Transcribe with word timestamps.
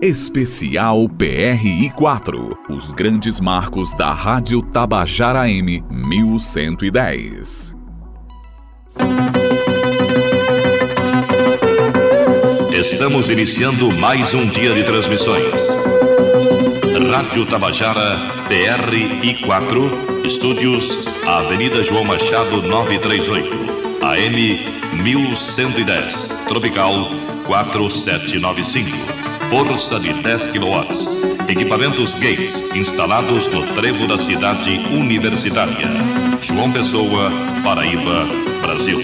Especial 0.00 1.08
PRI 1.08 1.90
4. 1.96 2.56
Os 2.70 2.92
grandes 2.92 3.40
marcos 3.40 3.92
da 3.94 4.12
Rádio 4.12 4.62
Tabajara 4.62 5.50
M 5.50 5.82
1110. 5.90 7.74
Estamos 12.70 13.28
iniciando 13.28 13.90
mais 13.90 14.32
um 14.32 14.46
dia 14.46 14.72
de 14.72 14.84
transmissões. 14.84 15.66
Rádio 17.10 17.44
Tabajara 17.46 18.18
PRI 18.46 19.42
4, 19.44 20.24
estúdios 20.24 21.08
Avenida 21.26 21.82
João 21.82 22.04
Machado 22.04 22.62
938, 22.62 23.50
AM 24.04 25.02
1110, 25.02 26.28
Tropical 26.46 27.10
4795 27.48 29.27
força 29.48 29.98
de 29.98 30.12
10 30.12 30.48
kW. 30.48 31.48
Equipamentos 31.48 32.14
Gates 32.14 32.74
instalados 32.76 33.46
no 33.48 33.66
trevo 33.74 34.06
da 34.06 34.18
cidade 34.18 34.78
universitária. 34.90 35.88
João 36.40 36.70
Pessoa, 36.70 37.30
Paraíba, 37.64 38.26
Brasil. 38.60 38.98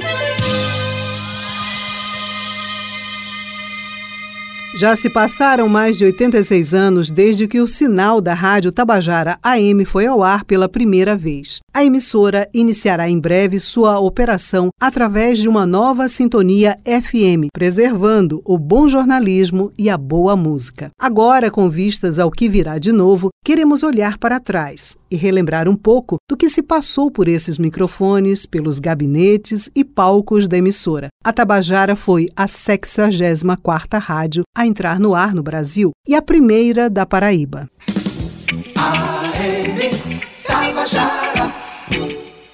Já 4.85 4.95
se 4.95 5.09
passaram 5.09 5.67
mais 5.67 5.97
de 5.97 6.05
86 6.05 6.75
anos 6.75 7.11
desde 7.11 7.49
que 7.49 7.59
o 7.59 7.67
sinal 7.67 8.21
da 8.21 8.35
Rádio 8.35 8.71
Tabajara 8.71 9.39
AM 9.43 9.83
foi 9.87 10.05
ao 10.05 10.23
ar 10.23 10.45
pela 10.45 10.69
primeira 10.69 11.17
vez. 11.17 11.61
A 11.73 11.83
emissora 11.83 12.47
iniciará 12.53 13.09
em 13.09 13.19
breve 13.19 13.59
sua 13.59 13.99
operação 13.99 14.69
através 14.79 15.39
de 15.39 15.49
uma 15.49 15.65
nova 15.67 16.07
sintonia 16.07 16.79
FM, 16.85 17.49
preservando 17.51 18.43
o 18.45 18.59
bom 18.59 18.87
jornalismo 18.87 19.73
e 19.79 19.89
a 19.89 19.97
boa 19.97 20.37
música. 20.37 20.91
Agora, 21.01 21.51
com 21.51 21.71
vistas 21.71 22.19
ao 22.19 22.31
que 22.31 22.47
virá 22.47 22.79
de 22.79 22.93
novo, 22.93 23.31
queremos 23.43 23.83
olhar 23.83 24.19
para 24.19 24.39
trás 24.39 24.99
e 25.11 25.17
relembrar 25.17 25.67
um 25.67 25.77
pouco 25.77 26.17
do 26.29 26.37
que 26.37 26.51
se 26.51 26.63
passou 26.63 27.11
por 27.11 27.27
esses 27.27 27.57
microfones, 27.57 28.45
pelos 28.45 28.79
gabinetes 28.79 29.71
e 29.75 29.83
palcos 29.83 30.47
da 30.47 30.59
emissora. 30.59 31.09
A 31.25 31.33
Tabajara 31.33 31.97
foi 31.97 32.27
a 32.37 32.45
64ª 32.45 33.99
rádio 33.99 34.43
a 34.55 34.67
entrar 34.75 34.99
no 34.99 35.15
ar 35.15 35.33
no 35.33 35.43
Brasil 35.43 35.93
e 36.07 36.15
a 36.17 36.21
primeira 36.21 36.91
da 36.91 37.07
Paraíba. 37.07 37.71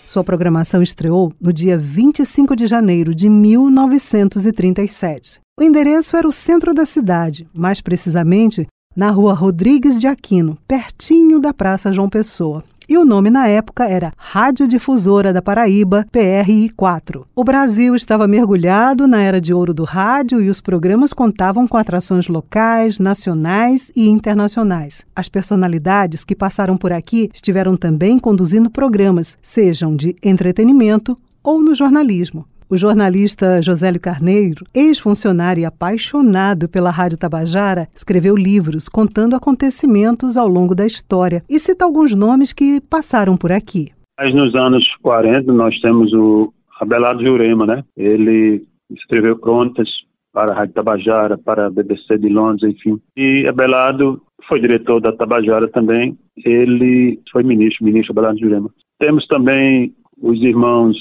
Sua 0.06 0.22
programação 0.22 0.82
estreou 0.82 1.32
no 1.40 1.50
dia 1.50 1.78
25 1.78 2.54
de 2.54 2.66
janeiro 2.66 3.14
de 3.14 3.30
1937. 3.30 5.40
O 5.58 5.62
endereço 5.62 6.14
era 6.14 6.28
o 6.28 6.32
centro 6.32 6.74
da 6.74 6.84
cidade, 6.84 7.48
mais 7.54 7.80
precisamente 7.80 8.66
na 8.94 9.10
rua 9.10 9.32
Rodrigues 9.32 9.98
de 9.98 10.06
Aquino, 10.06 10.58
pertinho 10.68 11.40
da 11.40 11.54
Praça 11.54 11.90
João 11.90 12.10
Pessoa 12.10 12.62
e 12.90 12.98
o 12.98 13.04
nome 13.04 13.30
na 13.30 13.46
época 13.46 13.88
era 13.88 14.12
Rádio 14.16 14.66
Difusora 14.66 15.32
da 15.32 15.40
Paraíba, 15.40 16.04
PRI4. 16.12 17.22
O 17.36 17.44
Brasil 17.44 17.94
estava 17.94 18.26
mergulhado 18.26 19.06
na 19.06 19.22
era 19.22 19.40
de 19.40 19.54
ouro 19.54 19.72
do 19.72 19.84
rádio 19.84 20.40
e 20.40 20.50
os 20.50 20.60
programas 20.60 21.12
contavam 21.12 21.68
com 21.68 21.76
atrações 21.76 22.26
locais, 22.26 22.98
nacionais 22.98 23.92
e 23.94 24.08
internacionais. 24.08 25.06
As 25.14 25.28
personalidades 25.28 26.24
que 26.24 26.34
passaram 26.34 26.76
por 26.76 26.92
aqui 26.92 27.30
estiveram 27.32 27.76
também 27.76 28.18
conduzindo 28.18 28.68
programas, 28.68 29.38
sejam 29.40 29.94
de 29.94 30.16
entretenimento 30.20 31.16
ou 31.44 31.62
no 31.62 31.76
jornalismo. 31.76 32.44
O 32.72 32.76
jornalista 32.76 33.60
Josélio 33.60 33.98
Carneiro, 33.98 34.64
ex-funcionário 34.72 35.62
e 35.62 35.64
apaixonado 35.64 36.68
pela 36.68 36.88
Rádio 36.88 37.18
Tabajara, 37.18 37.88
escreveu 37.92 38.36
livros 38.36 38.88
contando 38.88 39.34
acontecimentos 39.34 40.36
ao 40.36 40.46
longo 40.46 40.72
da 40.72 40.86
história 40.86 41.42
e 41.50 41.58
cita 41.58 41.84
alguns 41.84 42.14
nomes 42.14 42.52
que 42.52 42.80
passaram 42.80 43.36
por 43.36 43.50
aqui. 43.50 43.90
Mas 44.16 44.32
nos 44.32 44.54
anos 44.54 44.86
40 45.02 45.52
nós 45.52 45.80
temos 45.80 46.12
o 46.12 46.52
Abelardo 46.80 47.26
Jurema, 47.26 47.66
né? 47.66 47.84
Ele 47.96 48.62
escreveu 48.88 49.36
crônicas 49.36 49.90
para 50.32 50.52
a 50.52 50.54
Rádio 50.54 50.74
Tabajara, 50.74 51.36
para 51.36 51.66
a 51.66 51.70
BBC 51.70 52.18
de 52.18 52.28
Londres, 52.28 52.72
enfim. 52.72 53.00
E 53.16 53.48
Abelardo 53.48 54.22
foi 54.46 54.60
diretor 54.60 55.00
da 55.00 55.10
Tabajara 55.10 55.66
também. 55.66 56.16
Ele 56.36 57.18
foi 57.32 57.42
ministro, 57.42 57.84
ministro 57.84 58.12
Abelardo 58.12 58.38
Jurema. 58.38 58.70
Temos 58.96 59.26
também 59.26 59.92
os 60.22 60.40
irmãos 60.40 60.96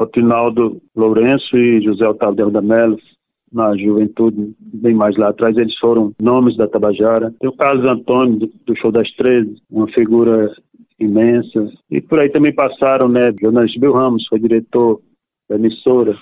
Otinaldo 0.00 0.80
Lourenço 0.96 1.58
e 1.58 1.82
José 1.82 2.08
Otávio 2.08 2.50
Melo, 2.62 2.98
na 3.52 3.76
juventude, 3.76 4.54
bem 4.58 4.94
mais 4.94 5.14
lá 5.16 5.28
atrás, 5.28 5.56
eles 5.58 5.76
foram 5.76 6.14
nomes 6.18 6.56
da 6.56 6.66
Tabajara. 6.66 7.34
Tem 7.38 7.50
o 7.50 7.56
Carlos 7.56 7.84
Antônio, 7.84 8.50
do, 8.64 8.76
Show 8.76 8.90
das 8.90 9.10
Treze, 9.12 9.60
uma 9.70 9.88
figura 9.88 10.54
imensa. 10.98 11.70
E 11.90 12.00
por 12.00 12.18
aí 12.18 12.30
também 12.30 12.54
passaram, 12.54 13.08
né, 13.08 13.34
jornalista 13.38 13.78
Bill 13.78 13.92
Ramos, 13.92 14.26
foi 14.26 14.38
diretor 14.38 15.02
da 15.48 15.56
emissora. 15.56 16.16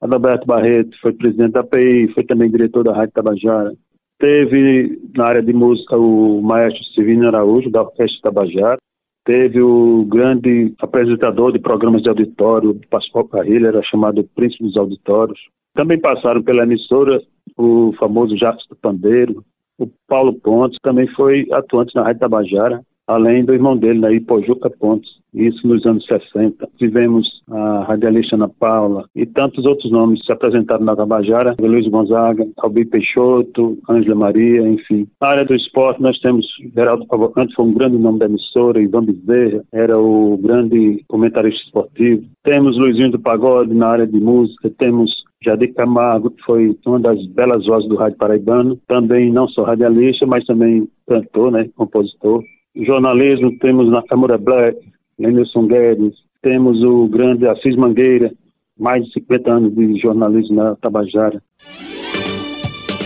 Adalberto 0.00 0.46
Barreto 0.46 0.96
foi 1.00 1.12
presidente 1.12 1.52
da 1.52 1.60
API, 1.60 2.12
foi 2.14 2.22
também 2.22 2.50
diretor 2.50 2.84
da 2.84 2.94
Rádio 2.94 3.14
Tabajara. 3.14 3.74
Teve 4.20 5.00
na 5.16 5.24
área 5.24 5.42
de 5.42 5.52
música 5.52 5.96
o 5.96 6.40
maestro 6.40 6.84
Silvino 6.94 7.26
Araújo, 7.26 7.70
da 7.70 7.82
Orquestra 7.82 8.30
Tabajara 8.30 8.78
teve 9.28 9.60
o 9.60 10.06
grande 10.06 10.72
apresentador 10.78 11.52
de 11.52 11.58
programas 11.58 12.02
de 12.02 12.08
auditório, 12.08 12.80
Pascoal 12.88 13.28
Carrilho, 13.28 13.68
era 13.68 13.82
chamado 13.82 14.24
Príncipe 14.34 14.64
dos 14.64 14.78
Auditórios. 14.78 15.38
Também 15.74 16.00
passaram 16.00 16.42
pela 16.42 16.62
emissora 16.62 17.20
o 17.54 17.92
famoso 17.98 18.34
Jacques 18.38 18.66
do 18.70 18.74
Pandeiro, 18.74 19.44
o 19.76 19.86
Paulo 20.08 20.32
Pontes, 20.32 20.78
também 20.82 21.06
foi 21.08 21.46
atuante 21.52 21.94
na 21.94 22.04
Rádio 22.04 22.20
Tabajara, 22.20 22.82
além 23.08 23.44
do 23.44 23.54
irmão 23.54 23.76
dele, 23.76 23.98
na 23.98 24.12
Ipojuca 24.12 24.70
Pontes, 24.70 25.18
isso 25.34 25.66
nos 25.66 25.84
anos 25.84 26.06
60. 26.06 26.68
Tivemos 26.78 27.42
a 27.50 27.84
radialista 27.84 28.36
Ana 28.36 28.48
Paula 28.48 29.08
e 29.14 29.26
tantos 29.26 29.64
outros 29.64 29.90
nomes 29.90 30.24
se 30.24 30.32
apresentaram 30.32 30.84
na 30.84 30.96
Tabajara, 30.96 31.56
Luiz 31.60 31.86
Gonzaga, 31.88 32.46
Albi 32.58 32.84
Peixoto, 32.84 33.78
Ângela 33.88 34.14
Maria, 34.14 34.62
enfim. 34.68 35.06
Na 35.20 35.28
área 35.28 35.44
do 35.44 35.54
esporte 35.54 36.02
nós 36.02 36.18
temos 36.18 36.46
Geraldo 36.74 37.06
Cavalcante, 37.06 37.54
foi 37.54 37.64
um 37.64 37.72
grande 37.72 37.98
nome 37.98 38.18
da 38.18 38.26
emissora, 38.26 38.80
Ivan 38.80 39.04
Bezerra, 39.04 39.64
era 39.72 39.98
o 39.98 40.36
grande 40.38 41.02
comentarista 41.08 41.64
esportivo. 41.64 42.24
Temos 42.42 42.76
Luizinho 42.76 43.10
do 43.10 43.18
Pagode 43.18 43.74
na 43.74 43.88
área 43.88 44.06
de 44.06 44.18
música, 44.18 44.70
temos 44.78 45.24
Jadir 45.42 45.72
Camargo, 45.74 46.30
que 46.30 46.42
foi 46.42 46.76
uma 46.84 46.98
das 46.98 47.24
belas 47.26 47.64
vozes 47.64 47.88
do 47.88 47.96
rádio 47.96 48.18
paraibano, 48.18 48.78
também 48.88 49.30
não 49.30 49.46
só 49.48 49.62
radialista, 49.62 50.26
mas 50.26 50.44
também 50.44 50.88
cantor, 51.06 51.52
né, 51.52 51.68
compositor 51.76 52.42
jornalismo, 52.84 53.56
temos 53.58 53.90
na 53.90 54.02
Câmara 54.02 54.38
Black, 54.38 54.78
Emerson 55.18 55.66
Guedes, 55.66 56.14
temos 56.42 56.82
o 56.82 57.08
grande 57.08 57.48
Assis 57.48 57.76
Mangueira, 57.76 58.32
mais 58.78 59.04
de 59.04 59.12
50 59.14 59.52
anos 59.52 59.74
de 59.74 59.98
jornalismo 59.98 60.56
na 60.56 60.76
Tabajara. 60.76 61.42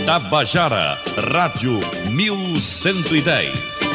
Tabajara, 0.04 0.98
Rádio 1.16 1.72
1110. 2.14 3.91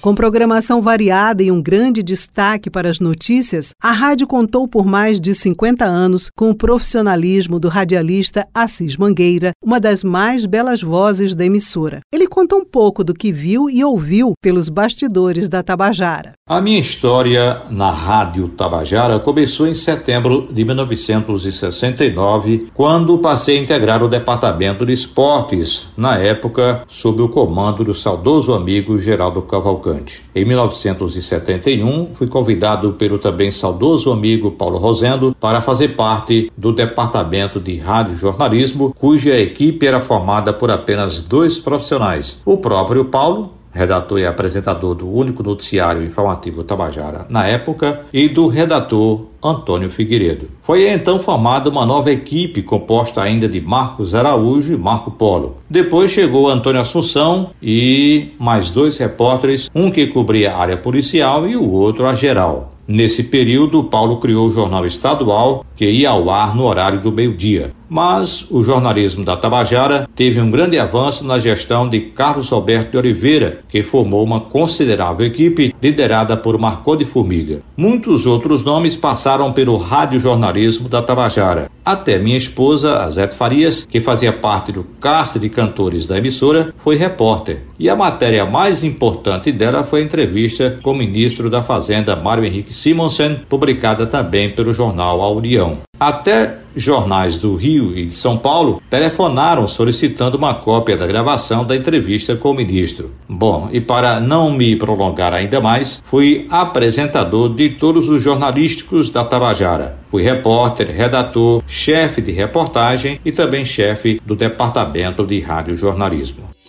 Com 0.00 0.14
programação 0.14 0.80
variada 0.80 1.42
e 1.42 1.52
um 1.52 1.60
grande 1.60 2.02
destaque 2.02 2.70
para 2.70 2.88
as 2.88 3.00
notícias, 3.00 3.74
a 3.82 3.92
rádio 3.92 4.26
contou 4.26 4.66
por 4.66 4.86
mais 4.86 5.20
de 5.20 5.34
50 5.34 5.84
anos 5.84 6.30
com 6.34 6.48
o 6.48 6.54
profissionalismo 6.54 7.60
do 7.60 7.68
radialista 7.68 8.48
Assis 8.54 8.96
Mangueira, 8.96 9.50
uma 9.62 9.78
das 9.78 10.02
mais 10.02 10.46
belas 10.46 10.80
vozes 10.80 11.34
da 11.34 11.44
emissora. 11.44 12.00
Ele 12.10 12.26
conta 12.26 12.56
um 12.56 12.64
pouco 12.64 13.04
do 13.04 13.12
que 13.12 13.30
viu 13.30 13.68
e 13.68 13.84
ouviu 13.84 14.32
pelos 14.40 14.70
bastidores 14.70 15.50
da 15.50 15.62
Tabajara. 15.62 16.32
A 16.48 16.62
minha 16.62 16.80
história 16.80 17.60
na 17.68 17.90
Rádio 17.90 18.48
Tabajara 18.48 19.20
começou 19.20 19.68
em 19.68 19.74
setembro 19.74 20.48
de 20.50 20.64
1969, 20.64 22.70
quando 22.72 23.18
passei 23.18 23.58
a 23.58 23.60
integrar 23.60 24.02
o 24.02 24.08
departamento 24.08 24.86
de 24.86 24.94
esportes, 24.94 25.88
na 25.94 26.16
época 26.16 26.84
sob 26.88 27.20
o 27.20 27.28
comando 27.28 27.84
do 27.84 27.92
saudoso 27.92 28.54
amigo 28.54 28.98
Geraldo 28.98 29.42
Cavalcante. 29.42 29.89
Em 30.34 30.44
1971, 30.44 32.14
fui 32.14 32.26
convidado 32.26 32.92
pelo 32.92 33.18
também 33.18 33.50
saudoso 33.50 34.12
amigo 34.12 34.52
Paulo 34.52 34.78
Rosendo 34.78 35.34
para 35.38 35.60
fazer 35.60 35.96
parte 35.96 36.50
do 36.56 36.72
departamento 36.72 37.60
de 37.60 37.78
rádio 37.78 38.16
jornalismo, 38.16 38.94
cuja 38.98 39.38
equipe 39.38 39.86
era 39.86 40.00
formada 40.00 40.52
por 40.52 40.70
apenas 40.70 41.20
dois 41.20 41.58
profissionais: 41.58 42.40
o 42.44 42.56
próprio 42.56 43.04
Paulo 43.06 43.59
redator 43.72 44.18
e 44.18 44.26
apresentador 44.26 44.94
do 44.94 45.10
único 45.10 45.42
noticiário 45.42 46.02
informativo 46.02 46.64
Tabajara 46.64 47.26
na 47.28 47.46
época, 47.46 48.02
e 48.12 48.28
do 48.28 48.48
redator 48.48 49.26
Antônio 49.42 49.90
Figueiredo. 49.90 50.48
Foi 50.62 50.88
então 50.88 51.18
formada 51.18 51.70
uma 51.70 51.86
nova 51.86 52.10
equipe 52.10 52.62
composta 52.62 53.22
ainda 53.22 53.48
de 53.48 53.60
Marcos 53.60 54.14
Araújo 54.14 54.74
e 54.74 54.76
Marco 54.76 55.10
Polo. 55.10 55.56
Depois 55.68 56.10
chegou 56.10 56.48
Antônio 56.48 56.80
Assunção 56.80 57.50
e 57.62 58.32
mais 58.38 58.70
dois 58.70 58.98
repórteres, 58.98 59.70
um 59.74 59.90
que 59.90 60.06
cobria 60.08 60.52
a 60.52 60.58
área 60.58 60.76
policial 60.76 61.48
e 61.48 61.56
o 61.56 61.70
outro 61.70 62.06
a 62.06 62.14
geral. 62.14 62.72
Nesse 62.86 63.22
período, 63.22 63.84
Paulo 63.84 64.16
criou 64.16 64.48
o 64.48 64.50
jornal 64.50 64.84
estadual, 64.84 65.64
que 65.80 65.88
ia 65.90 66.10
ao 66.10 66.28
ar 66.28 66.54
no 66.54 66.64
horário 66.64 67.00
do 67.00 67.10
meio-dia. 67.10 67.72
Mas 67.88 68.46
o 68.50 68.62
jornalismo 68.62 69.24
da 69.24 69.34
Tabajara 69.34 70.06
teve 70.14 70.38
um 70.38 70.50
grande 70.50 70.78
avanço 70.78 71.24
na 71.24 71.38
gestão 71.38 71.88
de 71.88 72.00
Carlos 72.00 72.52
Alberto 72.52 72.90
de 72.90 72.98
Oliveira, 72.98 73.60
que 73.66 73.82
formou 73.82 74.22
uma 74.22 74.42
considerável 74.42 75.26
equipe 75.26 75.74
liderada 75.82 76.36
por 76.36 76.58
Marcó 76.58 76.94
de 76.94 77.06
Formiga. 77.06 77.62
Muitos 77.74 78.26
outros 78.26 78.62
nomes 78.62 78.94
passaram 78.94 79.54
pelo 79.54 79.78
radiojornalismo 79.78 80.86
da 80.86 81.00
Tabajara. 81.00 81.70
Até 81.82 82.18
minha 82.18 82.36
esposa, 82.36 82.98
Azete 83.02 83.34
Farias, 83.34 83.86
que 83.86 84.00
fazia 84.00 84.32
parte 84.32 84.70
do 84.70 84.86
cast 85.00 85.38
de 85.38 85.48
cantores 85.48 86.06
da 86.06 86.18
emissora, 86.18 86.72
foi 86.84 86.94
repórter. 86.94 87.62
E 87.78 87.88
a 87.88 87.96
matéria 87.96 88.44
mais 88.44 88.84
importante 88.84 89.50
dela 89.50 89.82
foi 89.82 90.02
a 90.02 90.04
entrevista 90.04 90.78
com 90.82 90.92
o 90.92 90.96
ministro 90.96 91.48
da 91.48 91.62
Fazenda, 91.62 92.14
Mário 92.14 92.44
Henrique 92.44 92.74
Simonsen, 92.74 93.40
publicada 93.48 94.06
também 94.06 94.54
pelo 94.54 94.74
jornal 94.74 95.22
A 95.22 95.30
União. 95.30 95.69
Até 95.98 96.58
jornais 96.74 97.36
do 97.36 97.56
Rio 97.56 97.96
e 97.96 98.06
de 98.06 98.14
São 98.14 98.38
Paulo 98.38 98.80
telefonaram 98.88 99.66
solicitando 99.66 100.38
uma 100.38 100.54
cópia 100.54 100.96
da 100.96 101.06
gravação 101.06 101.64
da 101.64 101.76
entrevista 101.76 102.36
com 102.36 102.50
o 102.50 102.54
ministro. 102.54 103.10
Bom, 103.28 103.68
e 103.70 103.80
para 103.80 104.18
não 104.18 104.50
me 104.50 104.76
prolongar 104.76 105.34
ainda 105.34 105.60
mais, 105.60 106.02
fui 106.04 106.46
apresentador 106.50 107.54
de 107.54 107.70
todos 107.70 108.08
os 108.08 108.22
jornalísticos 108.22 109.10
da 109.10 109.24
Tabajara. 109.24 109.98
Fui 110.10 110.22
repórter, 110.22 110.90
redator, 110.90 111.62
chefe 111.66 112.22
de 112.22 112.32
reportagem 112.32 113.20
e 113.24 113.30
também 113.30 113.64
chefe 113.64 114.20
do 114.24 114.34
departamento 114.34 115.26
de 115.26 115.40
radiojornalismo. 115.40 116.59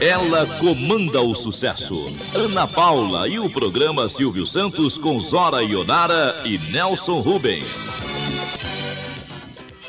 Ela 0.00 0.44
comanda 0.58 1.22
o 1.22 1.34
sucesso. 1.34 2.12
Ana 2.34 2.66
Paula 2.66 3.26
e 3.26 3.38
o 3.38 3.48
programa 3.48 4.06
Silvio 4.10 4.44
Santos 4.44 4.98
com 4.98 5.18
Zora 5.18 5.62
Ionara 5.62 6.42
e 6.44 6.58
Nelson 6.70 7.18
Rubens. 7.20 7.94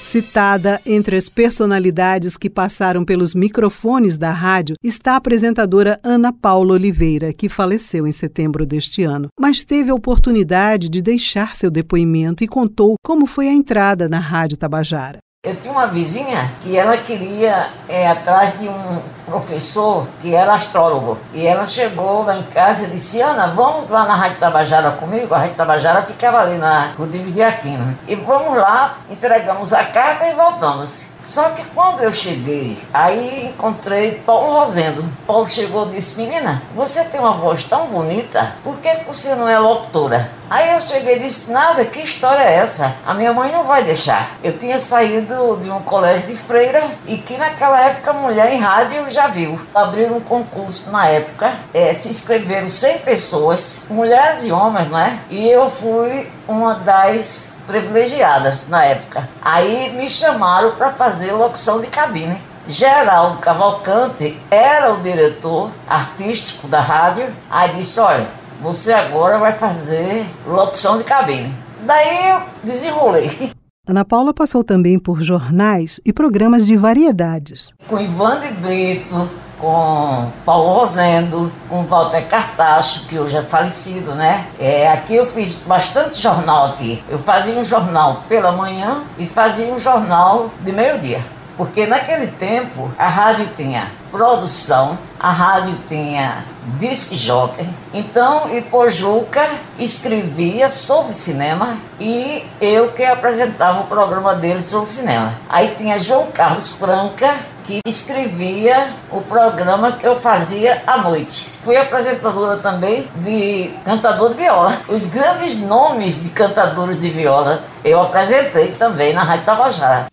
Citada 0.01 0.79
entre 0.85 1.17
as 1.17 1.27
personalidades 1.27 2.37
que 2.37 2.49
passaram 2.49 3.03
pelos 3.03 3.35
microfones 3.35 4.17
da 4.17 4.31
rádio 4.31 4.77
está 4.81 5.11
a 5.11 5.17
apresentadora 5.17 5.99
Ana 6.01 6.31
Paula 6.31 6.75
Oliveira, 6.75 7.33
que 7.33 7.49
faleceu 7.49 8.07
em 8.07 8.13
setembro 8.13 8.65
deste 8.65 9.03
ano, 9.03 9.27
mas 9.37 9.65
teve 9.65 9.91
a 9.91 9.95
oportunidade 9.95 10.87
de 10.87 11.01
deixar 11.01 11.53
seu 11.53 11.69
depoimento 11.69 12.45
e 12.45 12.47
contou 12.47 12.95
como 13.03 13.25
foi 13.25 13.49
a 13.49 13.53
entrada 13.53 14.07
na 14.07 14.19
Rádio 14.19 14.55
Tabajara. 14.55 15.19
Eu 15.47 15.55
tinha 15.55 15.71
uma 15.71 15.87
vizinha 15.87 16.51
que 16.61 16.77
ela 16.77 16.97
queria 16.97 17.69
é, 17.87 18.05
atrás 18.05 18.59
de 18.59 18.67
um 18.67 19.01
professor 19.25 20.05
que 20.21 20.35
era 20.35 20.53
astrólogo. 20.53 21.17
E 21.33 21.47
ela 21.47 21.65
chegou 21.65 22.23
lá 22.23 22.35
em 22.35 22.43
casa 22.43 22.83
e 22.83 22.87
disse: 22.87 23.21
Ana, 23.21 23.47
vamos 23.47 23.87
lá 23.87 24.03
na 24.03 24.13
Rádio 24.13 24.39
Tabajara 24.39 24.91
comigo? 24.91 25.33
A 25.33 25.37
Rádio 25.37 25.55
Tabajara 25.55 26.01
ficava 26.01 26.41
ali 26.41 26.57
na 26.57 26.91
Rodrigues 26.97 27.33
de 27.33 27.41
Aquino. 27.41 27.97
E 28.09 28.15
vamos 28.15 28.57
lá, 28.57 28.97
entregamos 29.09 29.71
a 29.71 29.85
carta 29.85 30.27
e 30.27 30.33
voltamos. 30.33 31.05
Só 31.27 31.49
que 31.49 31.63
quando 31.75 32.01
eu 32.01 32.13
cheguei, 32.13 32.79
aí 32.93 33.47
encontrei 33.47 34.13
Paulo 34.25 34.53
Rosendo. 34.53 35.03
Paulo 35.27 35.45
chegou 35.45 35.89
e 35.89 35.95
disse: 35.95 36.17
Menina, 36.17 36.63
você 36.73 37.03
tem 37.03 37.19
uma 37.19 37.33
voz 37.33 37.65
tão 37.65 37.87
bonita, 37.87 38.55
por 38.63 38.77
que 38.77 38.89
você 39.05 39.35
não 39.35 39.47
é 39.47 39.59
locutora? 39.59 40.31
Aí 40.49 40.73
eu 40.73 40.79
cheguei 40.79 41.17
e 41.17 41.19
disse: 41.19 41.51
Nada, 41.51 41.83
que 41.83 41.99
história 41.99 42.41
é 42.41 42.53
essa? 42.53 42.95
A 43.05 43.13
minha 43.13 43.33
mãe 43.33 43.51
não 43.51 43.63
vai 43.63 43.83
deixar. 43.83 44.37
Eu 44.41 44.57
tinha 44.57 44.79
saído 44.79 45.59
de 45.61 45.69
um 45.69 45.81
colégio 45.81 46.29
de 46.29 46.37
freira 46.37 46.81
e 47.05 47.17
que 47.17 47.37
naquela 47.37 47.81
época 47.81 48.13
mulher 48.13 48.53
em 48.53 48.59
rádio 48.59 49.09
já 49.09 49.27
viu. 49.27 49.59
Abriram 49.75 50.17
um 50.17 50.21
concurso 50.21 50.89
na 50.91 51.07
época, 51.07 51.53
é, 51.73 51.93
se 51.93 52.07
inscreveram 52.07 52.69
100 52.69 52.99
pessoas, 52.99 53.81
mulheres 53.89 54.45
e 54.45 54.51
homens, 54.51 54.89
não 54.89 54.97
é? 54.97 55.19
E 55.29 55.45
eu 55.49 55.69
fui 55.69 56.31
uma 56.47 56.75
das 56.75 57.56
privilegiadas 57.67 58.67
na 58.69 58.83
época. 58.85 59.29
Aí 59.41 59.91
me 59.91 60.09
chamaram 60.09 60.71
para 60.71 60.91
fazer 60.91 61.33
locução 61.33 61.81
de 61.81 61.87
cabine. 61.87 62.41
Geraldo 62.67 63.37
Cavalcante 63.37 64.39
era 64.49 64.93
o 64.93 65.01
diretor 65.01 65.69
artístico 65.87 66.67
da 66.67 66.79
rádio. 66.79 67.27
Aí 67.49 67.75
disse: 67.75 67.99
Olha, 67.99 68.27
você 68.61 68.91
agora 68.91 69.37
vai 69.37 69.51
fazer 69.51 70.25
locução 70.47 70.97
de 70.97 71.03
cabine. 71.03 71.53
Daí 71.85 72.31
eu 72.31 72.41
desenrolei. 72.63 73.51
Ana 73.87 74.03
Paula 74.03 74.33
passou 74.33 74.65
também 74.65 74.99
por 74.99 75.21
jornais 75.21 76.01
e 76.05 76.11
programas 76.11 76.65
de 76.65 76.75
variedades. 76.75 77.69
Com 77.87 77.97
Ivan 77.97 78.41
de 78.41 78.49
Brito, 78.49 79.29
com 79.59 80.31
Paulo 80.45 80.73
Rosendo, 80.73 81.51
com 81.69 81.83
Walter 81.83 82.27
Cartacho, 82.27 83.05
que 83.07 83.17
hoje 83.17 83.37
é 83.37 83.43
falecido, 83.43 84.13
né? 84.13 84.47
É, 84.59 84.87
aqui 84.91 85.15
eu 85.15 85.25
fiz 85.25 85.55
bastante 85.55 86.21
jornal 86.21 86.67
aqui. 86.67 87.03
Eu 87.09 87.17
fazia 87.17 87.53
um 87.53 87.63
jornal 87.63 88.23
pela 88.27 88.51
manhã 88.51 89.03
e 89.17 89.25
fazia 89.25 89.67
um 89.67 89.79
jornal 89.79 90.51
de 90.61 90.71
meio-dia. 90.71 91.23
Porque 91.57 91.87
naquele 91.87 92.27
tempo 92.27 92.91
a 92.99 93.07
rádio 93.07 93.49
tinha 93.55 93.87
produção, 94.11 94.97
a 95.19 95.31
rádio 95.31 95.75
tinha 95.87 96.45
disc 96.77 97.15
jockey. 97.15 97.67
Então, 97.91 98.55
Ipojuca 98.55 99.43
escrevia 99.79 100.69
sobre 100.69 101.13
cinema 101.13 101.77
e 101.99 102.45
eu 102.61 102.91
que 102.91 103.03
apresentava 103.03 103.81
o 103.81 103.85
programa 103.85 104.35
dele 104.35 104.61
sobre 104.61 104.87
cinema. 104.87 105.33
Aí 105.49 105.73
tinha 105.75 105.97
João 105.97 106.27
Carlos 106.31 106.71
Franca, 106.73 107.35
que 107.67 107.81
escrevia 107.85 108.93
o 109.11 109.21
programa 109.21 109.91
que 109.91 110.07
eu 110.07 110.15
fazia 110.15 110.81
à 110.87 110.97
noite. 110.99 111.51
Fui 111.63 111.75
apresentadora 111.75 112.57
também 112.57 113.07
de 113.17 113.69
cantador 113.83 114.29
de 114.29 114.35
viola. 114.35 114.79
Os 114.87 115.07
grandes 115.07 115.61
nomes 115.61 116.23
de 116.23 116.29
cantadores 116.29 116.99
de 116.99 117.09
viola 117.09 117.63
eu 117.83 118.01
apresentei 118.01 118.71
também 118.71 119.13
na 119.13 119.23
Rádio 119.23 119.45
Tabajara. 119.45 120.07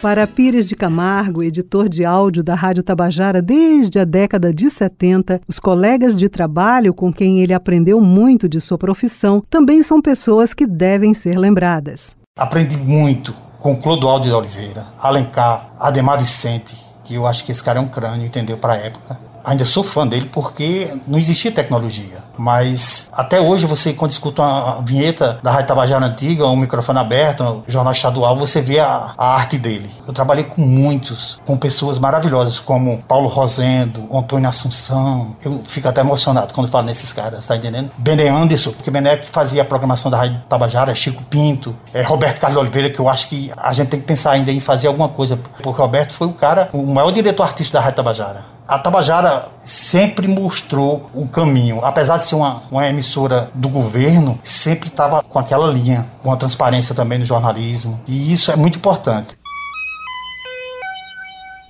Para 0.00 0.26
Pires 0.26 0.66
de 0.66 0.74
Camargo, 0.74 1.42
editor 1.42 1.86
de 1.86 2.06
áudio 2.06 2.42
da 2.42 2.54
Rádio 2.54 2.82
Tabajara 2.82 3.42
desde 3.42 3.98
a 3.98 4.04
década 4.04 4.50
de 4.50 4.70
70, 4.70 5.42
os 5.46 5.60
colegas 5.60 6.16
de 6.16 6.26
trabalho 6.26 6.94
com 6.94 7.12
quem 7.12 7.40
ele 7.40 7.52
aprendeu 7.52 8.00
muito 8.00 8.48
de 8.48 8.58
sua 8.62 8.78
profissão 8.78 9.44
também 9.50 9.82
são 9.82 10.00
pessoas 10.00 10.54
que 10.54 10.66
devem 10.66 11.12
ser 11.12 11.38
lembradas. 11.38 12.16
Aprendi 12.38 12.78
muito 12.78 13.34
com 13.58 13.76
Clodoaldo 13.76 14.26
de 14.26 14.32
Oliveira, 14.32 14.86
Alencar, 14.98 15.74
Ademar 15.78 16.18
Vicente, 16.18 16.74
que 17.04 17.14
eu 17.14 17.26
acho 17.26 17.44
que 17.44 17.52
esse 17.52 17.62
cara 17.62 17.78
é 17.78 17.82
um 17.82 17.88
crânio, 17.88 18.26
entendeu, 18.26 18.56
para 18.56 18.72
a 18.72 18.76
época. 18.76 19.29
Ainda 19.44 19.64
sou 19.64 19.82
fã 19.82 20.06
dele 20.06 20.28
porque 20.32 20.92
não 21.06 21.18
existia 21.18 21.50
tecnologia. 21.50 22.30
Mas 22.36 23.10
até 23.12 23.40
hoje 23.40 23.66
você, 23.66 23.92
quando 23.92 24.12
escuta 24.12 24.42
uma 24.42 24.80
vinheta 24.82 25.38
da 25.42 25.50
Rádio 25.50 25.68
Tabajara 25.68 26.06
Antiga, 26.06 26.46
um 26.46 26.56
microfone 26.56 26.98
aberto, 26.98 27.42
um 27.42 27.62
jornal 27.66 27.92
estadual, 27.92 28.36
você 28.36 28.62
vê 28.62 28.78
a, 28.78 29.12
a, 29.16 29.34
arte 29.34 29.58
dele. 29.58 29.90
Eu 30.06 30.14
trabalhei 30.14 30.44
com 30.44 30.62
muitos, 30.62 31.38
com 31.44 31.56
pessoas 31.56 31.98
maravilhosas, 31.98 32.58
como 32.58 33.02
Paulo 33.06 33.28
Rosendo, 33.28 34.08
Antônio 34.10 34.48
Assunção. 34.48 35.36
Eu 35.44 35.60
fico 35.64 35.86
até 35.88 36.00
emocionado 36.00 36.54
quando 36.54 36.68
falo 36.68 36.86
nesses 36.86 37.12
caras, 37.12 37.46
tá 37.46 37.56
entendendo? 37.56 37.90
Bené 37.98 38.28
Anderson, 38.28 38.72
porque 38.72 38.90
Bené 38.90 39.18
que 39.18 39.28
fazia 39.28 39.62
a 39.62 39.64
programação 39.64 40.10
da 40.10 40.16
Rádio 40.16 40.42
Tabajara, 40.48 40.94
Chico 40.94 41.22
Pinto, 41.24 41.76
é, 41.92 42.02
Roberto 42.02 42.40
Carlos 42.40 42.58
Oliveira, 42.58 42.88
que 42.88 42.98
eu 42.98 43.08
acho 43.08 43.28
que 43.28 43.52
a 43.56 43.72
gente 43.72 43.88
tem 43.88 44.00
que 44.00 44.06
pensar 44.06 44.32
ainda 44.32 44.50
em 44.50 44.60
fazer 44.60 44.88
alguma 44.88 45.08
coisa, 45.08 45.36
porque 45.62 45.80
Roberto 45.80 46.14
foi 46.14 46.26
o 46.26 46.32
cara, 46.32 46.70
o 46.72 46.86
maior 46.86 47.10
diretor 47.10 47.42
artístico 47.42 47.74
da 47.74 47.80
Rádio 47.80 47.96
Tabajara. 47.96 48.59
A 48.70 48.78
Tabajara 48.78 49.48
sempre 49.64 50.28
mostrou 50.28 51.10
o 51.12 51.26
caminho. 51.26 51.84
Apesar 51.84 52.18
de 52.18 52.28
ser 52.28 52.36
uma, 52.36 52.62
uma 52.70 52.88
emissora 52.88 53.50
do 53.52 53.68
governo, 53.68 54.38
sempre 54.44 54.88
estava 54.88 55.24
com 55.24 55.40
aquela 55.40 55.66
linha, 55.66 56.06
com 56.22 56.32
a 56.32 56.36
transparência 56.36 56.94
também 56.94 57.18
no 57.18 57.26
jornalismo. 57.26 58.00
E 58.06 58.32
isso 58.32 58.52
é 58.52 58.54
muito 58.54 58.78
importante. 58.78 59.39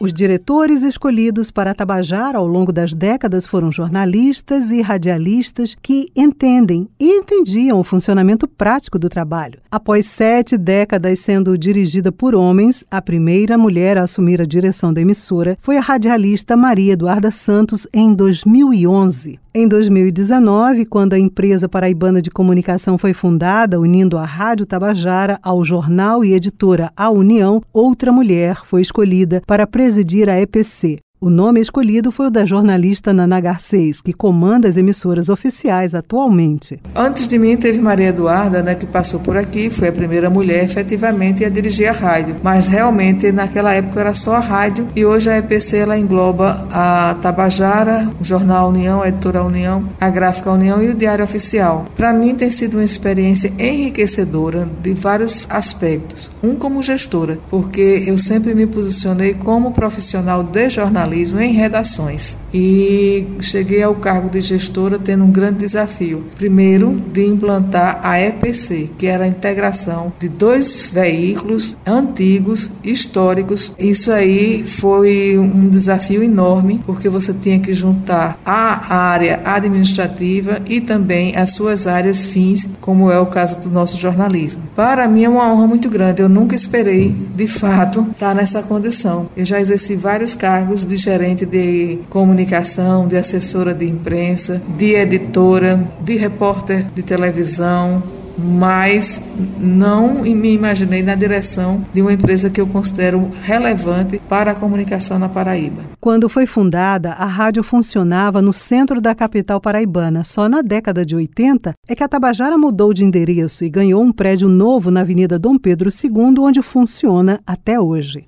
Os 0.02 0.14
diretores 0.14 0.83
escolhidos 0.83 1.50
para 1.50 1.75
Tabajara 1.75 2.38
ao 2.38 2.47
longo 2.47 2.73
das 2.73 2.95
décadas 2.95 3.47
foram 3.47 3.71
jornalistas 3.71 4.71
e 4.71 4.80
radialistas 4.80 5.75
que 5.75 6.11
entendem 6.16 6.88
e 6.99 7.19
entendiam 7.19 7.78
o 7.78 7.85
funcionamento 7.85 8.49
prático 8.49 8.99
do 8.99 9.11
trabalho. 9.11 9.61
Após 9.71 10.07
sete 10.07 10.57
décadas 10.57 11.19
sendo 11.19 11.59
dirigida 11.59 12.11
por 12.11 12.35
homens, 12.35 12.83
a 12.90 13.02
primeira 13.02 13.59
mulher 13.59 13.99
a 13.99 14.04
assumir 14.04 14.40
a 14.40 14.47
direção 14.47 14.90
da 14.90 15.02
emissora 15.02 15.59
foi 15.61 15.76
a 15.76 15.83
radialista 15.83 16.57
Maria 16.57 16.95
Eduarda 16.95 17.30
Santos 17.30 17.87
em 17.92 18.14
2011. 18.14 19.38
Em 19.52 19.66
2019, 19.66 20.85
quando 20.85 21.14
a 21.14 21.19
empresa 21.19 21.69
paraibana 21.69 22.23
de 22.23 22.30
comunicação 22.30 22.97
foi 22.97 23.12
fundada, 23.12 23.80
unindo 23.80 24.16
a 24.16 24.25
Rádio 24.25 24.64
Tabajara 24.64 25.40
ao 25.42 25.64
jornal 25.64 26.25
e 26.25 26.33
editora 26.35 26.92
A 26.97 27.11
União, 27.11 27.61
outra 27.73 28.12
mulher 28.12 28.61
foi 28.64 28.80
escolhida 28.80 29.42
para 29.45 29.66
presidir 29.90 30.30
a 30.30 30.40
EPC. 30.40 31.00
O 31.22 31.28
nome 31.28 31.60
escolhido 31.60 32.10
foi 32.10 32.28
o 32.28 32.30
da 32.30 32.46
jornalista 32.46 33.12
Nana 33.12 33.38
Garcês, 33.42 34.00
que 34.00 34.10
comanda 34.10 34.66
as 34.66 34.78
emissoras 34.78 35.28
oficiais 35.28 35.94
atualmente. 35.94 36.80
Antes 36.96 37.28
de 37.28 37.38
mim 37.38 37.58
teve 37.58 37.78
Maria 37.78 38.08
Eduarda, 38.08 38.62
né, 38.62 38.74
que 38.74 38.86
passou 38.86 39.20
por 39.20 39.36
aqui, 39.36 39.68
foi 39.68 39.88
a 39.88 39.92
primeira 39.92 40.30
mulher 40.30 40.64
efetivamente 40.64 41.44
a 41.44 41.50
dirigir 41.50 41.90
a 41.90 41.92
rádio. 41.92 42.36
Mas 42.42 42.68
realmente 42.68 43.30
naquela 43.32 43.74
época 43.74 44.00
era 44.00 44.14
só 44.14 44.36
a 44.36 44.40
rádio 44.40 44.88
e 44.96 45.04
hoje 45.04 45.28
a 45.28 45.36
EPC 45.36 45.76
ela 45.76 45.98
engloba 45.98 46.66
a 46.70 47.14
Tabajara, 47.20 48.10
o 48.18 48.24
Jornal 48.24 48.70
União, 48.70 49.02
a 49.02 49.08
Editora 49.08 49.44
União, 49.44 49.86
a 50.00 50.08
Gráfica 50.08 50.50
União 50.50 50.82
e 50.82 50.88
o 50.88 50.94
Diário 50.94 51.22
Oficial. 51.22 51.84
Para 51.94 52.14
mim 52.14 52.34
tem 52.34 52.48
sido 52.48 52.78
uma 52.78 52.84
experiência 52.84 53.52
enriquecedora 53.58 54.66
de 54.80 54.94
vários 54.94 55.46
aspectos. 55.50 56.30
Um 56.42 56.54
como 56.54 56.82
gestora, 56.82 57.38
porque 57.50 58.04
eu 58.06 58.16
sempre 58.16 58.54
me 58.54 58.66
posicionei 58.66 59.34
como 59.34 59.72
profissional 59.72 60.42
de 60.42 60.70
jornalismo 60.70 61.10
jornalismo 61.11 61.40
em 61.40 61.52
redações 61.52 62.38
e 62.55 63.26
cheguei 63.40 63.83
ao 63.83 63.95
cargo 63.95 64.29
de 64.29 64.40
gestora 64.40 64.99
tendo 64.99 65.25
um 65.25 65.31
grande 65.31 65.59
desafio. 65.59 66.25
Primeiro, 66.37 67.00
de 67.12 67.25
implantar 67.25 68.00
a 68.02 68.21
EPC, 68.21 68.90
que 68.97 69.07
era 69.07 69.25
a 69.25 69.29
integração 69.29 70.12
de 70.19 70.29
dois 70.29 70.88
veículos 70.93 71.76
antigos, 71.87 72.71
históricos. 72.85 73.75
Isso 73.79 74.12
aí 74.12 74.64
foi 74.64 75.38
um 75.38 75.69
desafio 75.69 76.23
enorme, 76.23 76.81
porque 76.87 77.09
você 77.09 77.33
tinha 77.33 77.59
que 77.59 77.75
juntar 77.75 78.38
a 78.45 78.95
área 78.95 79.40
administrativa 79.45 80.61
e 80.67 80.81
também 80.81 81.37
as 81.37 81.50
suas 81.50 81.87
áreas 81.87 82.25
fins, 82.25 82.69
como 82.81 83.11
é 83.11 83.19
o 83.19 83.26
caso 83.26 83.61
do 83.61 83.71
nosso 83.71 83.97
jornalismo. 83.97 84.62
Para 84.76 85.09
mim 85.09 85.25
é 85.25 85.29
uma 85.29 85.52
honra 85.52 85.67
muito 85.67 85.88
grande. 85.88 86.23
Eu 86.23 86.29
nunca 86.29 86.55
esperei, 86.55 87.14
de 87.35 87.47
fato, 87.47 88.07
estar 88.11 88.35
nessa 88.35 88.62
condição. 88.62 89.29
Eu 89.37 89.45
já 89.45 89.61
exerci 89.61 89.97
vários 89.97 90.35
cargos 90.35 90.85
de 90.85 91.00
gerente 91.00 91.45
de 91.45 91.99
comunicação, 92.09 93.07
de 93.07 93.16
assessora 93.16 93.75
de 93.75 93.87
imprensa, 93.88 94.61
de 94.76 94.95
editora, 94.95 95.83
de 96.00 96.16
repórter 96.16 96.87
de 96.95 97.02
televisão, 97.02 98.02
mas 98.38 99.23
não 99.59 100.23
me 100.23 100.52
imaginei 100.52 101.02
na 101.02 101.14
direção 101.14 101.85
de 101.92 102.00
uma 102.00 102.12
empresa 102.12 102.49
que 102.49 102.61
eu 102.61 102.66
considero 102.66 103.30
relevante 103.42 104.21
para 104.28 104.52
a 104.52 104.54
comunicação 104.54 105.19
na 105.19 105.28
Paraíba. 105.28 105.83
Quando 106.00 106.28
foi 106.28 106.47
fundada, 106.47 107.12
a 107.12 107.26
rádio 107.26 107.62
funcionava 107.62 108.40
no 108.40 108.52
centro 108.52 109.00
da 109.00 109.14
capital 109.14 109.61
paraibana. 109.61 110.25
Só 110.25 110.49
na 110.49 110.62
década 110.62 111.04
de 111.04 111.14
80 111.14 111.75
é 111.87 111.95
que 111.95 112.02
a 112.02 112.09
Tabajara 112.09 112.57
mudou 112.57 112.95
de 112.95 113.04
endereço 113.04 113.64
e 113.64 113.71
ganhou 113.71 114.02
um 114.02 114.12
prédio 114.12 114.49
novo 114.49 114.90
na 114.90 115.00
Avenida 115.00 115.38
Dom 115.38 115.59
Pedro 115.59 115.90
II, 115.90 116.38
onde 116.38 116.62
funciona 116.62 117.40
até 117.47 117.78
hoje. 117.78 118.26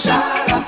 Tabajara 0.00 0.64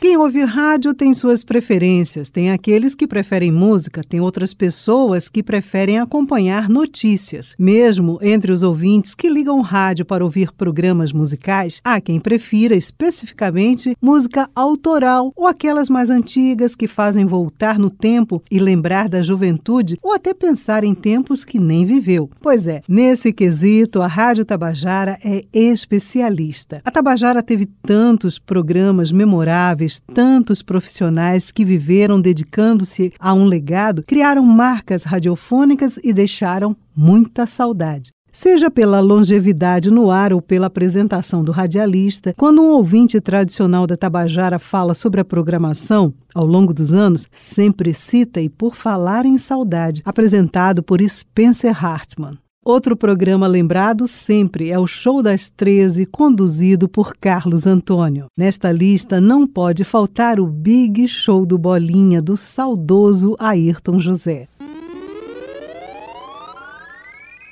quem 0.00 0.16
ouve 0.16 0.44
rádio 0.44 0.92
tem 0.92 1.14
suas 1.14 1.42
preferências. 1.42 2.28
Tem 2.30 2.50
aqueles 2.50 2.94
que 2.94 3.06
preferem 3.06 3.50
música, 3.50 4.02
tem 4.06 4.20
outras 4.20 4.52
pessoas 4.52 5.28
que 5.28 5.42
preferem 5.42 5.98
acompanhar 5.98 6.68
notícias. 6.68 7.54
Mesmo 7.58 8.18
entre 8.22 8.52
os 8.52 8.62
ouvintes 8.62 9.14
que 9.14 9.28
ligam 9.28 9.60
rádio 9.60 10.04
para 10.04 10.24
ouvir 10.24 10.52
programas 10.52 11.12
musicais, 11.12 11.80
há 11.82 12.00
quem 12.00 12.20
prefira 12.20 12.76
especificamente 12.76 13.96
música 14.00 14.48
autoral 14.54 15.32
ou 15.34 15.46
aquelas 15.46 15.88
mais 15.88 16.10
antigas 16.10 16.74
que 16.74 16.86
fazem 16.86 17.24
voltar 17.24 17.78
no 17.78 17.90
tempo 17.90 18.42
e 18.50 18.58
lembrar 18.58 19.08
da 19.08 19.22
juventude 19.22 19.98
ou 20.02 20.12
até 20.12 20.34
pensar 20.34 20.84
em 20.84 20.94
tempos 20.94 21.44
que 21.44 21.58
nem 21.58 21.86
viveu. 21.86 22.30
Pois 22.40 22.66
é, 22.66 22.82
nesse 22.88 23.32
quesito, 23.32 24.02
a 24.02 24.06
Rádio 24.06 24.44
Tabajara 24.44 25.18
é 25.24 25.44
especialista. 25.52 26.82
A 26.84 26.90
Tabajara 26.90 27.42
teve 27.42 27.66
tantos 27.66 28.38
programas 28.38 29.10
memoráveis 29.10 29.93
tantos 29.98 30.62
profissionais 30.62 31.50
que 31.50 31.64
viveram 31.64 32.20
dedicando-se 32.20 33.12
a 33.18 33.32
um 33.32 33.44
legado, 33.44 34.02
criaram 34.06 34.44
marcas 34.44 35.04
radiofônicas 35.04 35.98
e 36.02 36.12
deixaram 36.12 36.76
muita 36.96 37.46
saudade. 37.46 38.10
Seja 38.36 38.68
pela 38.68 38.98
longevidade 38.98 39.92
no 39.92 40.10
ar 40.10 40.32
ou 40.32 40.42
pela 40.42 40.66
apresentação 40.66 41.44
do 41.44 41.52
radialista, 41.52 42.34
quando 42.36 42.60
um 42.62 42.70
ouvinte 42.72 43.20
tradicional 43.20 43.86
da 43.86 43.96
Tabajara 43.96 44.58
fala 44.58 44.92
sobre 44.92 45.20
a 45.20 45.24
programação, 45.24 46.12
ao 46.34 46.44
longo 46.44 46.74
dos 46.74 46.92
anos, 46.92 47.28
sempre 47.30 47.94
cita 47.94 48.40
e 48.40 48.48
por 48.48 48.74
falar 48.74 49.24
em 49.24 49.38
saudade, 49.38 50.02
apresentado 50.04 50.82
por 50.82 51.00
Spencer 51.00 51.84
Hartman. 51.84 52.36
Outro 52.64 52.96
programa 52.96 53.46
lembrado 53.46 54.08
sempre 54.08 54.70
é 54.70 54.78
o 54.78 54.86
Show 54.86 55.22
das 55.22 55.50
13, 55.50 56.06
conduzido 56.06 56.88
por 56.88 57.14
Carlos 57.14 57.66
Antônio. 57.66 58.24
Nesta 58.34 58.72
lista 58.72 59.20
não 59.20 59.46
pode 59.46 59.84
faltar 59.84 60.40
o 60.40 60.46
Big 60.46 61.06
Show 61.06 61.44
do 61.44 61.58
Bolinha 61.58 62.22
do 62.22 62.38
saudoso 62.38 63.36
Ayrton 63.38 64.00
José. 64.00 64.48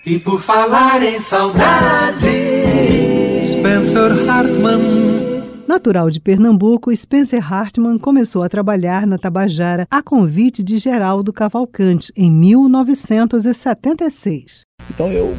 E 0.07 0.19
por 0.19 0.41
falar 0.41 1.03
em 1.03 1.21
saudade, 1.21 2.33
Spencer 3.47 4.31
Hartman 4.31 5.22
Natural 5.73 6.11
de 6.11 6.21
Pernambuco, 6.21 6.95
Spencer 6.95 7.51
Hartman 7.51 7.97
começou 7.97 8.43
a 8.43 8.49
trabalhar 8.51 9.07
na 9.07 9.17
Tabajara 9.17 9.87
a 9.91 10.03
convite 10.03 10.63
de 10.63 10.77
Geraldo 10.77 11.33
Cavalcante 11.33 12.13
em 12.15 12.31
1976. 12.31 14.67
Então 14.91 15.11
eu 15.11 15.35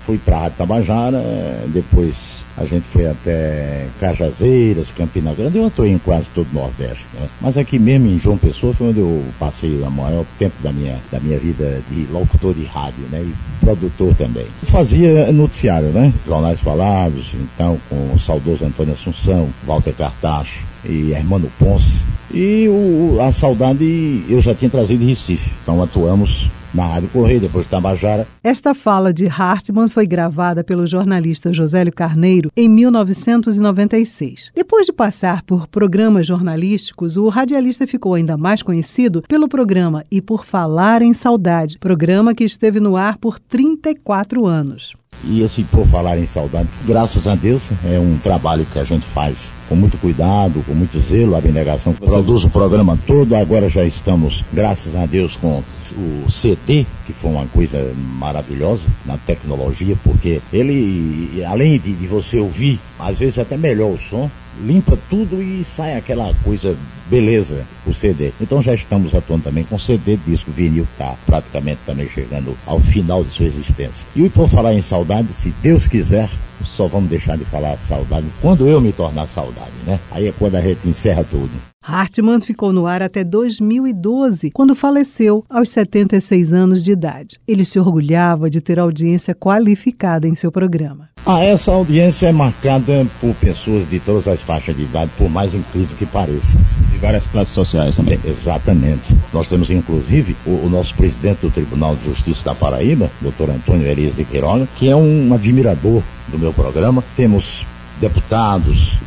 fui 0.00 0.18
para 0.18 0.44
a 0.44 0.50
Tabajara, 0.50 1.22
depois 1.68 2.31
a 2.56 2.64
gente 2.64 2.86
foi 2.86 3.06
até 3.06 3.86
Cajazeiras, 3.98 4.90
Campina 4.90 5.34
Grande, 5.34 5.58
eu 5.58 5.66
atuei 5.66 5.90
em 5.92 5.98
quase 5.98 6.28
todo 6.34 6.46
o 6.50 6.54
Nordeste, 6.54 7.06
né? 7.14 7.28
Mas 7.40 7.56
aqui 7.56 7.78
mesmo 7.78 8.08
em 8.08 8.18
João 8.18 8.36
Pessoa 8.36 8.74
foi 8.74 8.88
onde 8.88 9.00
eu 9.00 9.24
passei 9.38 9.80
o 9.80 9.90
maior 9.90 10.24
tempo 10.38 10.54
da 10.62 10.72
minha, 10.72 10.98
da 11.10 11.18
minha 11.18 11.38
vida 11.38 11.80
de 11.90 12.06
locutor 12.12 12.54
de 12.54 12.64
rádio, 12.64 13.04
né? 13.10 13.22
E 13.22 13.64
produtor 13.64 14.14
também. 14.14 14.46
Eu 14.62 14.68
fazia 14.68 15.32
noticiário, 15.32 15.88
né? 15.88 16.12
Jornais 16.26 16.60
falados, 16.60 17.32
então 17.34 17.78
com 17.88 18.12
o 18.14 18.18
saudoso 18.18 18.64
Antônio 18.64 18.94
Assunção, 18.94 19.48
Walter 19.66 19.94
Cartacho 19.94 20.71
e 20.84 21.12
Hermano 21.12 21.50
Ponce. 21.58 22.04
E 22.32 22.66
o, 22.68 23.20
a 23.20 23.30
saudade 23.30 24.24
eu 24.28 24.40
já 24.40 24.54
tinha 24.54 24.70
trazido 24.70 25.00
de 25.00 25.06
Recife. 25.06 25.50
Então 25.62 25.82
atuamos 25.82 26.48
na 26.74 26.86
Rádio 26.86 27.10
Correio, 27.10 27.40
depois 27.40 27.64
de 27.64 27.70
Tabajara. 27.70 28.26
Esta 28.42 28.74
fala 28.74 29.12
de 29.12 29.26
Hartmann 29.26 29.88
foi 29.88 30.06
gravada 30.06 30.64
pelo 30.64 30.86
jornalista 30.86 31.52
Josélio 31.52 31.92
Carneiro 31.92 32.50
em 32.56 32.68
1996. 32.68 34.52
Depois 34.54 34.86
de 34.86 34.92
passar 34.92 35.42
por 35.42 35.66
programas 35.66 36.26
jornalísticos, 36.26 37.16
o 37.16 37.28
radialista 37.28 37.86
ficou 37.86 38.14
ainda 38.14 38.36
mais 38.36 38.62
conhecido 38.62 39.22
pelo 39.28 39.48
programa 39.48 40.04
E 40.10 40.20
por 40.20 40.44
Falar 40.44 41.02
em 41.02 41.12
Saudade, 41.12 41.78
programa 41.78 42.34
que 42.34 42.44
esteve 42.44 42.80
no 42.80 42.96
ar 42.96 43.18
por 43.18 43.38
34 43.38 44.46
anos. 44.46 44.94
E 45.24 45.42
esse 45.42 45.62
Por 45.62 45.86
Falar 45.86 46.18
em 46.18 46.26
Saudade, 46.26 46.68
graças 46.84 47.28
a 47.28 47.34
Deus, 47.36 47.62
é 47.84 47.98
um 47.98 48.18
trabalho 48.18 48.66
que 48.66 48.78
a 48.78 48.84
gente 48.84 49.06
faz 49.06 49.52
com 49.72 49.76
muito 49.76 49.96
cuidado, 49.96 50.62
com 50.66 50.74
muito 50.74 51.00
zelo, 51.00 51.34
abnegação. 51.34 51.94
Produz 51.94 52.44
o 52.44 52.50
programa 52.50 52.98
todo, 53.06 53.34
agora 53.34 53.70
já 53.70 53.82
estamos, 53.82 54.44
graças 54.52 54.94
a 54.94 55.06
Deus, 55.06 55.34
com 55.34 55.62
o 55.96 56.30
CD, 56.30 56.84
que 57.06 57.14
foi 57.14 57.30
uma 57.30 57.46
coisa 57.46 57.90
maravilhosa 57.96 58.82
na 59.06 59.16
tecnologia, 59.16 59.96
porque 60.04 60.42
ele, 60.52 61.42
além 61.44 61.78
de, 61.78 61.94
de 61.94 62.06
você 62.06 62.38
ouvir, 62.38 62.78
às 62.98 63.18
vezes 63.18 63.38
até 63.38 63.56
melhor 63.56 63.92
o 63.92 63.98
som, 63.98 64.30
limpa 64.60 64.98
tudo 65.08 65.42
e 65.42 65.64
sai 65.64 65.96
aquela 65.96 66.34
coisa 66.44 66.76
beleza, 67.08 67.64
o 67.86 67.92
CD. 67.92 68.32
Então 68.40 68.60
já 68.62 68.74
estamos 68.74 69.14
atuando 69.14 69.44
também 69.44 69.64
com 69.64 69.78
CD, 69.78 70.16
disco, 70.16 70.50
vinil, 70.50 70.86
tá 70.98 71.14
praticamente 71.26 71.80
também 71.86 72.08
chegando 72.08 72.56
ao 72.66 72.80
final 72.80 73.24
de 73.24 73.32
sua 73.32 73.46
existência. 73.46 74.06
E 74.14 74.28
por 74.28 74.48
falar 74.48 74.74
em 74.74 74.82
saudade, 74.82 75.32
se 75.32 75.50
Deus 75.62 75.86
quiser, 75.86 76.30
só 76.64 76.86
vamos 76.86 77.10
deixar 77.10 77.36
de 77.36 77.44
falar 77.44 77.76
saudade 77.78 78.26
quando 78.40 78.68
eu 78.68 78.80
me 78.80 78.92
tornar 78.92 79.26
saudade, 79.26 79.61
né? 79.86 79.98
Aí 80.10 80.28
é 80.28 80.32
quando 80.32 80.56
a 80.56 80.60
gente 80.60 80.88
encerra 80.88 81.24
tudo. 81.24 81.50
Hartmann 81.84 82.40
ficou 82.40 82.72
no 82.72 82.86
ar 82.86 83.02
até 83.02 83.24
2012, 83.24 84.52
quando 84.52 84.74
faleceu 84.74 85.44
aos 85.50 85.68
76 85.70 86.52
anos 86.52 86.82
de 86.82 86.92
idade. 86.92 87.40
Ele 87.46 87.64
se 87.64 87.78
orgulhava 87.78 88.48
de 88.48 88.60
ter 88.60 88.78
audiência 88.78 89.34
qualificada 89.34 90.28
em 90.28 90.34
seu 90.36 90.52
programa. 90.52 91.08
Ah, 91.26 91.42
essa 91.44 91.72
audiência 91.72 92.28
é 92.28 92.32
marcada 92.32 93.06
por 93.20 93.34
pessoas 93.34 93.88
de 93.88 93.98
todas 93.98 94.28
as 94.28 94.40
faixas 94.40 94.76
de 94.76 94.82
idade, 94.82 95.10
por 95.18 95.28
mais 95.28 95.54
incrível 95.54 95.96
que 95.96 96.06
pareça. 96.06 96.58
De 96.90 96.98
várias 96.98 97.24
classes 97.26 97.54
sociais 97.54 97.96
também. 97.96 98.18
É, 98.24 98.28
exatamente. 98.28 99.14
Nós 99.32 99.48
temos, 99.48 99.70
inclusive, 99.70 100.36
o, 100.46 100.50
o, 100.50 100.68
nosso 100.70 100.94
presidente 100.94 101.40
do 101.40 101.50
Tribunal 101.50 101.96
de 101.96 102.04
Justiça 102.04 102.44
da 102.44 102.54
Paraíba, 102.54 103.10
doutor 103.20 103.50
Antônio 103.50 103.86
Elias 103.86 104.16
de 104.16 104.24
Queiroga, 104.24 104.68
que 104.76 104.88
é 104.88 104.94
um 104.94 105.32
admirador 105.34 106.02
do 106.28 106.38
meu 106.38 106.52
programa. 106.52 107.02
Temos 107.16 107.66
deputados, 108.00 108.98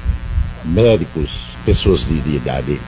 médicos, 0.66 1.56
pessoas 1.66 2.06
de, 2.06 2.20
de, 2.20 2.42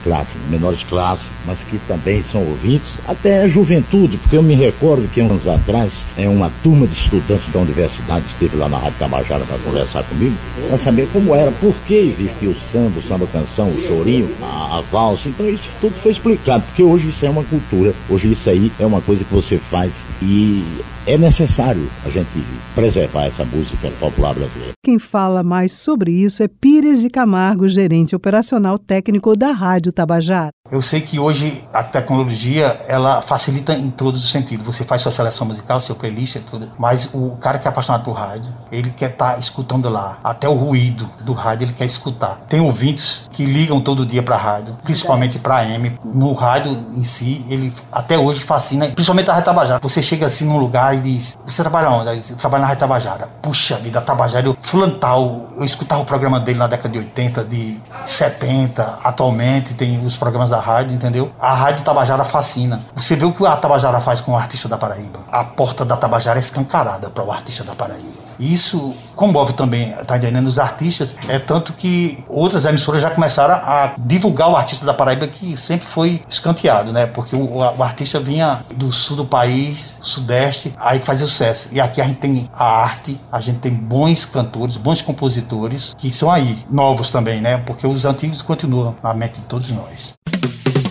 classe, 0.04 0.36
menores 0.50 0.80
de 0.80 0.84
classe, 0.86 1.24
mas 1.46 1.62
que 1.62 1.78
também 1.86 2.22
são 2.22 2.46
ouvintes, 2.46 2.98
até 3.06 3.42
a 3.42 3.48
juventude, 3.48 4.16
porque 4.18 4.36
eu 4.36 4.42
me 4.42 4.54
recordo 4.54 5.08
que 5.08 5.20
anos 5.20 5.46
atrás, 5.48 6.04
é 6.16 6.28
uma 6.28 6.50
turma 6.62 6.86
de 6.86 6.94
estudantes 6.94 7.50
da 7.52 7.60
universidade 7.60 8.26
esteve 8.26 8.56
lá 8.56 8.68
na 8.68 8.78
Rádio 8.78 8.98
Tabajara 8.98 9.44
para 9.44 9.58
conversar 9.58 10.02
comigo, 10.04 10.36
para 10.68 10.78
saber 10.78 11.08
como 11.12 11.34
era, 11.34 11.50
por 11.50 11.74
que 11.86 11.94
existia 11.94 12.48
o 12.48 12.54
samba, 12.54 12.98
o 12.98 13.02
samba 13.02 13.26
canção, 13.26 13.70
o 13.70 13.80
chorinho, 13.80 14.30
a, 14.42 14.78
a 14.78 14.80
valsa. 14.80 15.28
Então 15.28 15.48
isso 15.48 15.68
tudo 15.80 15.94
foi 15.94 16.12
explicado, 16.12 16.64
porque 16.64 16.82
hoje 16.82 17.08
isso 17.08 17.24
é 17.24 17.30
uma 17.30 17.44
cultura, 17.44 17.94
hoje 18.08 18.30
isso 18.30 18.48
aí 18.48 18.72
é 18.78 18.86
uma 18.86 19.00
coisa 19.00 19.24
que 19.24 19.32
você 19.32 19.58
faz 19.58 20.04
e 20.22 20.64
é 21.08 21.16
necessário 21.16 21.88
a 22.04 22.10
gente 22.10 22.28
preservar 22.74 23.24
essa 23.24 23.42
música 23.42 23.90
popular 23.98 24.34
brasileira. 24.34 24.72
Quem 24.84 24.98
fala 24.98 25.42
mais 25.42 25.72
sobre 25.72 26.10
isso 26.12 26.42
é 26.42 26.48
Pires 26.48 27.00
de 27.00 27.08
Camargo, 27.08 27.66
gerente 27.66 28.14
operacional 28.14 28.78
técnico 28.78 29.34
da 29.34 29.50
Rádio 29.50 29.90
Tabajara. 29.90 30.50
Eu 30.70 30.82
sei 30.82 31.00
que 31.00 31.18
hoje 31.18 31.64
a 31.72 31.82
tecnologia 31.82 32.78
ela 32.86 33.22
facilita 33.22 33.72
em 33.72 33.90
todos 33.90 34.22
os 34.22 34.30
sentidos. 34.30 34.66
Você 34.66 34.84
faz 34.84 35.00
sua 35.00 35.10
seleção 35.10 35.46
musical, 35.46 35.80
seu 35.80 35.94
playlist, 35.94 36.36
tudo. 36.50 36.68
Mas 36.78 37.08
o 37.14 37.36
cara 37.40 37.58
que 37.58 37.66
é 37.66 37.70
apaixonado 37.70 38.04
por 38.04 38.12
rádio, 38.12 38.52
ele 38.70 38.90
quer 38.90 39.10
estar 39.10 39.34
tá 39.34 39.38
escutando 39.38 39.88
lá. 39.88 40.18
Até 40.22 40.46
o 40.46 40.52
ruído 40.52 41.08
do 41.22 41.32
rádio 41.32 41.64
ele 41.64 41.72
quer 41.72 41.86
escutar. 41.86 42.36
Tem 42.48 42.60
ouvintes 42.60 43.28
que 43.32 43.46
ligam 43.46 43.80
todo 43.80 44.04
dia 44.04 44.22
para 44.22 44.36
rádio, 44.36 44.76
principalmente 44.82 45.38
para 45.38 45.58
AM. 45.58 45.98
No 46.04 46.34
rádio 46.34 46.72
em 46.94 47.04
si, 47.04 47.44
ele 47.48 47.72
até 47.90 48.18
hoje 48.18 48.40
fascina, 48.40 48.88
principalmente 48.88 49.30
a 49.30 49.32
Rádio 49.32 49.46
Tabajara. 49.46 49.80
Você 49.82 50.02
chega 50.02 50.26
assim 50.26 50.44
num 50.44 50.58
lugar 50.58 50.94
e 50.94 51.00
diz: 51.00 51.38
Você 51.46 51.62
trabalha 51.62 51.88
onde? 51.88 52.30
Eu 52.30 52.36
trabalho 52.36 52.62
na 52.62 52.68
Rádio 52.68 52.80
Tabajara. 52.80 53.28
Puxa 53.40 53.76
vida, 53.76 54.00
a 54.00 54.02
Tabajara, 54.02 54.46
eu 54.46 54.56
fulantal. 54.60 55.48
Eu 55.56 55.64
escutava 55.64 56.02
o 56.02 56.04
programa 56.04 56.38
dele 56.38 56.58
na 56.58 56.66
década 56.66 56.90
de 56.90 56.98
80, 56.98 57.44
de 57.44 57.80
70. 58.04 58.98
Atualmente 59.02 59.72
tem 59.72 60.04
os 60.04 60.16
programas 60.16 60.50
da 60.50 60.57
rádio, 60.60 60.94
entendeu? 60.94 61.32
A 61.40 61.54
Rádio 61.54 61.84
Tabajara 61.84 62.24
fascina. 62.24 62.80
Você 62.94 63.16
vê 63.16 63.24
o 63.24 63.32
que 63.32 63.44
a 63.46 63.56
Tabajara 63.56 64.00
faz 64.00 64.20
com 64.20 64.32
o 64.32 64.36
artista 64.36 64.68
da 64.68 64.76
Paraíba. 64.76 65.20
A 65.30 65.44
porta 65.44 65.84
da 65.84 65.96
Tabajara 65.96 66.38
é 66.38 66.40
escancarada 66.40 67.10
para 67.10 67.24
o 67.24 67.32
artista 67.32 67.64
da 67.64 67.74
Paraíba. 67.74 68.27
Isso 68.38 68.94
comove 69.14 69.52
também, 69.52 69.92
tá 70.06 70.16
entendendo, 70.16 70.46
os 70.46 70.58
artistas. 70.58 71.16
É 71.28 71.38
tanto 71.38 71.72
que 71.72 72.24
outras 72.28 72.64
emissoras 72.64 73.02
já 73.02 73.10
começaram 73.10 73.54
a 73.54 73.94
divulgar 73.98 74.48
o 74.48 74.56
artista 74.56 74.86
da 74.86 74.94
Paraíba 74.94 75.26
que 75.26 75.56
sempre 75.56 75.86
foi 75.86 76.22
escanteado, 76.28 76.92
né? 76.92 77.06
Porque 77.06 77.34
o, 77.34 77.56
o 77.56 77.82
artista 77.82 78.20
vinha 78.20 78.60
do 78.74 78.92
sul 78.92 79.16
do 79.16 79.24
país, 79.24 79.98
sudeste, 80.02 80.72
aí 80.78 80.98
fazia 81.00 81.26
sucesso. 81.26 81.68
E 81.72 81.80
aqui 81.80 82.00
a 82.00 82.04
gente 82.04 82.18
tem 82.18 82.48
a 82.54 82.64
arte, 82.64 83.18
a 83.30 83.40
gente 83.40 83.58
tem 83.58 83.72
bons 83.72 84.24
cantores, 84.24 84.76
bons 84.76 85.02
compositores 85.02 85.94
que 85.98 86.10
são 86.12 86.30
aí, 86.30 86.64
novos 86.70 87.10
também, 87.10 87.40
né? 87.40 87.58
Porque 87.58 87.86
os 87.86 88.04
antigos 88.04 88.42
continuam 88.42 88.94
na 89.02 89.12
mente 89.14 89.40
de 89.40 89.42
todos 89.42 89.70
nós. 89.70 90.14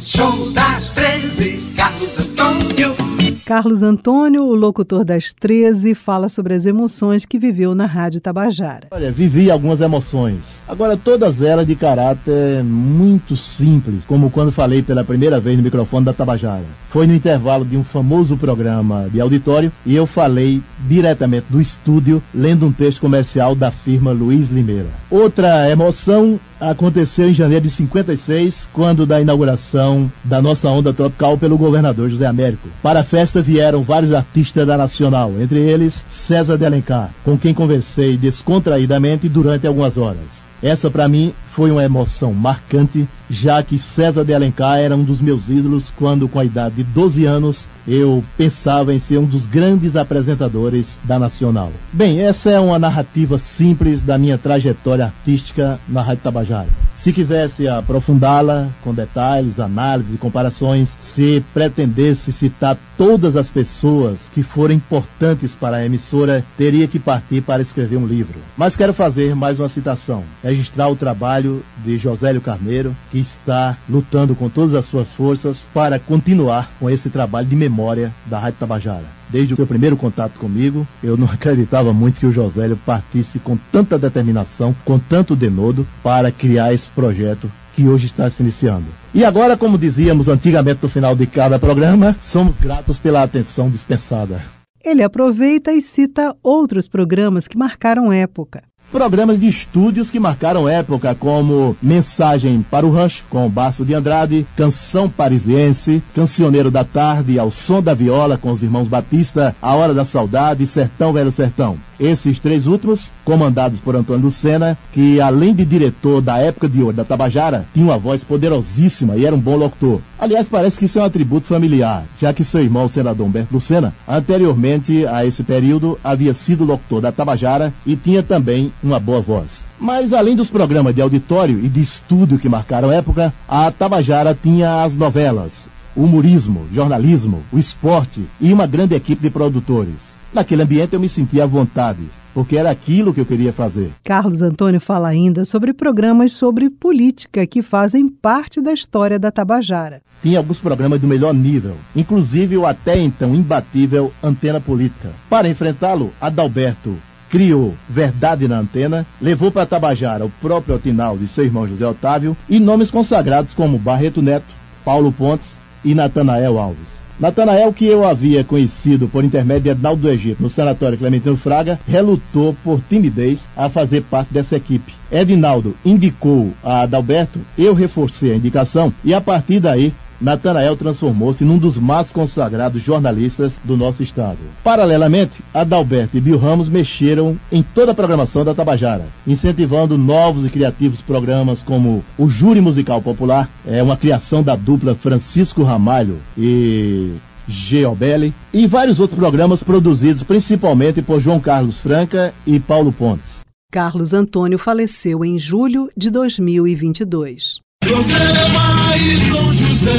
Show 0.02 0.52
das 0.52 0.90
13, 0.90 1.74
Carlos 1.76 2.18
Antônio. 2.18 3.07
Carlos 3.48 3.82
Antônio, 3.82 4.44
o 4.44 4.54
locutor 4.54 5.06
das 5.06 5.34
13, 5.34 5.96
fala 5.96 6.28
sobre 6.28 6.54
as 6.54 6.66
emoções 6.66 7.26
que 7.26 7.40
viveu 7.40 7.74
na 7.74 7.86
Rádio 7.86 8.20
Tabajara. 8.20 8.90
Olha, 8.92 9.10
vivi 9.10 9.50
algumas 9.50 9.80
emoções. 9.80 10.57
Agora, 10.68 10.98
todas 10.98 11.42
elas 11.42 11.66
de 11.66 11.76
caráter 11.76 12.62
muito 12.62 13.38
simples, 13.38 14.04
como 14.06 14.30
quando 14.30 14.52
falei 14.52 14.82
pela 14.82 15.02
primeira 15.02 15.40
vez 15.40 15.56
no 15.56 15.64
microfone 15.64 16.06
da 16.06 16.12
Tabajara. 16.12 16.66
Foi 16.90 17.08
no 17.08 17.14
intervalo 17.14 17.64
de 17.64 17.78
um 17.78 17.86
famoso 17.86 18.36
programa 18.36 19.08
de 19.10 19.22
auditório 19.22 19.72
e 19.86 19.96
eu 19.96 20.06
falei 20.06 20.62
diretamente 20.86 21.46
do 21.50 21.62
estúdio, 21.62 22.22
lendo 22.36 22.66
um 22.66 22.72
texto 22.74 23.00
comercial 23.00 23.56
da 23.56 23.72
firma 23.72 24.12
Luiz 24.12 24.50
Limeira. 24.50 24.90
Outra 25.10 25.70
emoção 25.70 26.38
aconteceu 26.60 27.30
em 27.30 27.34
janeiro 27.34 27.64
de 27.64 27.72
56, 27.72 28.68
quando 28.74 29.06
da 29.06 29.22
inauguração 29.22 30.12
da 30.22 30.42
nossa 30.42 30.70
onda 30.70 30.94
tropical 30.94 31.38
pelo 31.38 31.58
governador 31.58 32.10
José 32.10 32.26
Américo. 32.26 32.68
Para 32.84 33.02
a 33.02 33.06
festa 33.06 33.42
vieram 33.42 33.84
vários 33.84 34.14
artistas 34.14 34.68
da 34.68 34.78
Nacional, 34.78 35.34
entre 35.40 35.60
eles 35.60 36.04
César 36.10 36.58
de 36.58 36.66
Alencar, 36.66 37.12
com 37.24 37.38
quem 37.38 37.54
conversei 37.54 38.18
descontraídamente 38.18 39.30
durante 39.30 39.66
algumas 39.66 39.98
horas. 39.98 40.48
Essa 40.62 40.90
para 40.90 41.08
mim 41.08 41.34
foi 41.58 41.72
uma 41.72 41.84
emoção 41.84 42.36
marcante, 42.36 43.10
já 43.28 43.64
que 43.64 43.80
César 43.80 44.24
de 44.24 44.32
Alencar 44.32 44.78
era 44.78 44.96
um 44.96 45.04
dos 45.04 45.20
meus 45.20 45.50
ídolos 45.50 45.92
quando, 45.98 46.30
com 46.30 46.40
a 46.40 46.46
idade 46.46 46.76
de 46.76 46.84
12 46.84 47.26
anos, 47.26 47.68
eu 47.88 48.24
pensava 48.38 48.94
em 48.94 49.00
ser 49.00 49.18
um 49.18 49.26
dos 49.26 49.48
grandes 49.48 49.96
apresentadores 49.96 51.00
da 51.04 51.18
Nacional. 51.18 51.72
Bem, 51.92 52.22
essa 52.22 52.52
é 52.52 52.60
uma 52.60 52.78
narrativa 52.78 53.40
simples 53.40 54.04
da 54.04 54.20
minha 54.20 54.38
trajetória 54.38 55.06
artística 55.06 55.80
na 55.90 56.04
Rádio 56.04 56.22
Tabajara. 56.22 56.70
Se 56.94 57.14
quisesse 57.14 57.68
aprofundá-la 57.68 58.70
com 58.84 58.94
detalhes, 58.94 59.60
análises 59.60 60.16
e 60.16 60.18
comparações, 60.18 60.90
se 61.00 61.44
pretendesse 61.54 62.32
citar 62.32 62.78
todas 62.98 63.36
as 63.36 63.50
pessoas 63.50 64.30
que 64.34 64.44
foram 64.44 64.74
importantes 64.76 65.56
para 65.56 65.78
a 65.78 65.86
emissora, 65.86 66.44
teria 66.58 66.88
que 66.88 67.00
partir 67.00 67.42
para 67.42 67.62
escrever 67.62 67.98
um 67.98 68.08
livro. 68.08 68.40
Mas 68.58 68.76
quero 68.76 68.94
fazer 68.94 69.36
mais 69.36 69.60
uma 69.60 69.70
citação, 69.70 70.24
registrar 70.44 70.90
o 70.90 70.96
trabalho 70.96 71.47
trabalho 71.48 71.64
de 71.84 71.98
Josélio 71.98 72.42
Carneiro, 72.42 72.96
que 73.10 73.20
está 73.20 73.78
lutando 73.90 74.36
com 74.36 74.50
todas 74.50 74.76
as 74.76 74.86
suas 74.86 75.12
forças 75.14 75.68
para 75.74 75.98
continuar 75.98 76.70
com 76.80 76.90
esse 76.90 77.10
trabalho 77.10 77.48
de 77.48 77.56
memória 77.56 78.14
da 78.26 78.40
Rádio 78.40 78.60
Tabajara. 78.60 79.06
Desde 79.30 79.54
o 79.54 79.58
seu 79.58 79.68
primeiro 79.68 79.96
contato 79.96 80.38
comigo, 80.38 80.86
eu 81.02 81.16
não 81.16 81.28
acreditava 81.32 81.94
muito 81.94 82.20
que 82.20 82.26
o 82.26 82.32
Josélio 82.32 82.78
partisse 82.86 83.40
com 83.40 83.58
tanta 83.72 83.98
determinação, 83.98 84.76
com 84.84 85.00
tanto 85.00 85.36
denodo, 85.36 85.88
para 86.04 86.32
criar 86.32 86.74
esse 86.74 86.90
projeto 86.90 87.50
que 87.76 87.88
hoje 87.88 88.08
está 88.08 88.30
se 88.30 88.42
iniciando. 88.42 88.86
E 89.14 89.24
agora, 89.24 89.56
como 89.56 89.78
dizíamos 89.78 90.28
antigamente 90.28 90.80
no 90.82 90.90
final 90.90 91.16
de 91.16 91.28
cada 91.28 91.60
programa, 91.60 92.16
somos 92.22 92.58
gratos 92.58 93.00
pela 93.00 93.24
atenção 93.24 93.70
dispensada. 93.70 94.42
Ele 94.84 95.04
aproveita 95.04 95.72
e 95.72 95.82
cita 95.82 96.36
outros 96.42 96.88
programas 96.88 97.48
que 97.48 97.58
marcaram 97.58 98.12
época. 98.12 98.64
Programas 98.92 99.38
de 99.38 99.48
estúdios 99.48 100.10
que 100.10 100.18
marcaram 100.20 100.68
época, 100.68 101.14
como 101.14 101.76
Mensagem 101.82 102.62
para 102.62 102.86
o 102.86 102.90
Rush, 102.90 103.22
com 103.30 103.50
Baço 103.50 103.84
de 103.84 103.94
Andrade, 103.94 104.48
Canção 104.56 105.10
Parisiense, 105.10 106.02
Cancioneiro 106.16 106.72
da 106.72 106.86
Tarde, 106.86 107.38
Ao 107.38 107.52
Som 107.52 107.82
da 107.82 107.94
Viola, 107.94 108.38
com 108.38 108.50
os 108.50 108.64
irmãos 108.64 108.88
Batista, 108.88 109.54
A 109.62 109.76
Hora 109.76 109.94
da 109.94 110.06
Saudade, 110.06 110.66
Sertão 110.66 111.12
Velho 111.12 111.34
Sertão. 111.34 111.78
Esses 112.00 112.40
três 112.40 112.68
últimos, 112.68 113.12
comandados 113.26 113.80
por 113.80 113.96
Antônio 113.96 114.26
Lucena, 114.26 114.78
que 114.94 115.20
além 115.20 115.54
de 115.54 115.66
diretor 115.66 116.22
da 116.22 116.38
época 116.38 116.70
de 116.70 116.82
ouro 116.82 116.96
da 116.96 117.04
Tabajara, 117.04 117.66
tinha 117.74 117.86
uma 117.86 117.98
voz 117.98 118.24
poderosíssima 118.24 119.16
e 119.16 119.26
era 119.26 119.36
um 119.36 119.40
bom 119.40 119.56
locutor. 119.56 120.00
Aliás, 120.20 120.48
parece 120.48 120.78
que 120.78 120.86
isso 120.86 121.00
é 121.00 121.02
um 121.02 121.06
atributo 121.06 121.48
familiar, 121.48 122.06
já 122.20 122.34
que 122.34 122.44
seu 122.44 122.62
irmão, 122.62 122.86
o 122.86 122.90
senador 122.90 123.26
Humberto 123.26 123.54
Lucena, 123.54 123.94
anteriormente 124.08 125.06
a 125.08 125.26
esse 125.26 125.44
período, 125.44 125.98
havia 126.04 126.34
sido 126.34 126.66
locutor 126.66 127.02
da 127.02 127.12
Tabajara 127.12 127.74
e 127.86 127.96
tinha 127.96 128.22
também 128.22 128.72
uma 128.84 129.00
boa 129.00 129.22
voz. 129.22 129.66
Mas 129.80 130.14
além 130.14 130.36
dos 130.36 130.50
programas 130.50 130.94
de 130.94 131.02
auditório 131.02 131.60
e 131.64 131.68
de 131.68 131.82
estúdio 131.82 132.38
que 132.38 132.50
marcaram 132.50 132.92
época, 132.92 133.34
a 133.48 133.72
Tabajara 133.72 134.38
tinha 134.40 134.84
as 134.84 134.96
novelas, 134.96 135.68
o 135.96 136.04
humorismo, 136.04 136.68
jornalismo, 136.72 137.42
o 137.52 137.58
esporte 137.58 138.24
e 138.40 138.54
uma 138.54 138.68
grande 138.68 138.94
equipe 138.96 139.22
de 139.22 139.30
produtores. 139.30 140.17
Naquele 140.34 140.64
ambiente 140.64 140.94
eu 140.94 141.00
me 141.00 141.08
sentia 141.08 141.44
à 141.44 141.48
vontade, 141.48 142.02
porque 142.34 142.58
era 142.58 142.70
aquilo 142.70 143.14
que 143.14 143.22
eu 143.22 143.26
queria 143.26 143.54
fazer. 143.54 143.92
Carlos 144.04 144.42
Antônio 144.42 144.80
fala 144.80 145.08
ainda 145.08 145.46
sobre 145.46 145.74
programas 145.74 146.34
sobre 146.34 146.70
política 146.70 147.48
que 147.48 147.62
fazem 147.62 148.08
parte 148.08 148.62
da 148.62 148.74
história 148.74 149.18
da 149.18 149.32
Tabajara. 149.32 150.02
Tinha 150.22 150.40
alguns 150.40 150.60
programas 150.60 151.00
do 151.00 151.08
melhor 151.08 151.34
nível, 151.34 151.78
inclusive 151.96 152.58
o 152.58 152.66
até 152.66 153.00
então 153.00 153.34
imbatível 153.34 154.12
Antena 154.22 154.60
Política. 154.60 155.10
Para 155.30 155.48
enfrentá-lo, 155.48 156.12
Adalberto 156.20 156.96
criou 157.30 157.74
Verdade 157.90 158.48
na 158.48 158.60
Antena, 158.60 159.06
levou 159.22 159.52
para 159.52 159.66
Tabajara 159.66 160.26
o 160.26 160.30
próprio 160.42 160.76
Otinaldo 160.76 161.24
e 161.24 161.28
seu 161.28 161.44
irmão 161.44 161.68
José 161.68 161.86
Otávio 161.86 162.36
e 162.50 162.60
nomes 162.60 162.90
consagrados 162.90 163.54
como 163.54 163.78
Barreto 163.78 164.22
Neto, 164.22 164.46
Paulo 164.84 165.12
Pontes 165.12 165.48
e 165.84 165.94
Natanael 165.94 166.60
Alves. 166.60 166.97
Natanael, 167.20 167.74
que 167.74 167.86
eu 167.86 168.08
havia 168.08 168.44
conhecido 168.44 169.08
por 169.08 169.24
intermédio 169.24 169.64
de 169.64 169.70
Ednaldo 169.70 170.04
do 170.04 170.10
Egito 170.10 170.44
no 170.44 170.52
Sanatório 170.52 171.00
Clementino 171.00 171.36
Fraga, 171.36 171.80
relutou 171.88 172.56
por 172.64 172.80
timidez 172.88 173.40
a 173.56 173.70
fazer 173.70 174.04
parte 174.04 174.32
dessa 174.32 174.56
equipe. 174.56 174.94
Edinaldo 175.12 175.76
indicou 175.84 176.54
a 176.64 176.82
Adalberto, 176.82 177.40
eu 177.58 177.74
reforcei 177.74 178.32
a 178.34 178.36
indicação 178.36 178.94
e 179.04 179.16
a 179.16 179.22
partir 179.22 179.60
daí 179.60 179.92
Natanael 180.20 180.76
transformou-se 180.76 181.44
num 181.44 181.58
dos 181.58 181.78
mais 181.78 182.12
consagrados 182.12 182.82
jornalistas 182.82 183.60
do 183.64 183.78
nosso 183.78 184.04
estado. 184.04 184.40
Paralelamente, 184.64 185.34
Adalberto 185.54 186.18
e 186.18 186.22
Bill 186.22 186.38
Ramos 186.38 186.68
mexeram 186.68 187.38
em 187.52 187.62
toda 187.62 187.92
a 187.92 187.96
programação 187.96 188.44
da 188.44 188.54
Tabajara, 188.54 189.06
incentivando 189.26 189.98
novos 189.98 190.46
e 190.46 190.50
criativos 190.50 191.02
programas 191.02 191.60
como 191.60 192.04
o 192.18 192.30
Júri 192.30 192.62
Musical 192.62 193.02
Popular, 193.02 193.50
é 193.66 193.82
uma 193.82 193.98
criação 193.98 194.42
da 194.42 194.56
dupla 194.56 194.96
Francisco 194.96 195.64
Ramalho 195.64 196.20
e 196.38 197.14
Geobelli, 197.48 198.34
e 198.54 198.68
vários 198.68 199.00
outros 199.00 199.18
programas 199.18 199.64
produzidos 199.64 200.24
principalmente 200.24 201.02
por 201.02 201.22
João 201.22 201.40
Carlos 201.40 201.80
Franca 201.80 202.34
e 202.46 202.60
Paulo 202.60 202.92
Pontes. 202.92 203.38
Carlos 203.72 204.14
Antônio 204.14 204.58
faleceu 204.58 205.24
em 205.24 205.38
julho 205.38 205.90
de 205.96 206.10
2022. 206.10 207.67
Programa 207.88 208.90
Ayrton 208.90 209.54
José, 209.54 209.92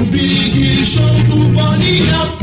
o 0.00 0.04
Big 0.10 0.82
Show 0.82 1.04
do 1.28 1.52
Bolinha. 1.52 2.38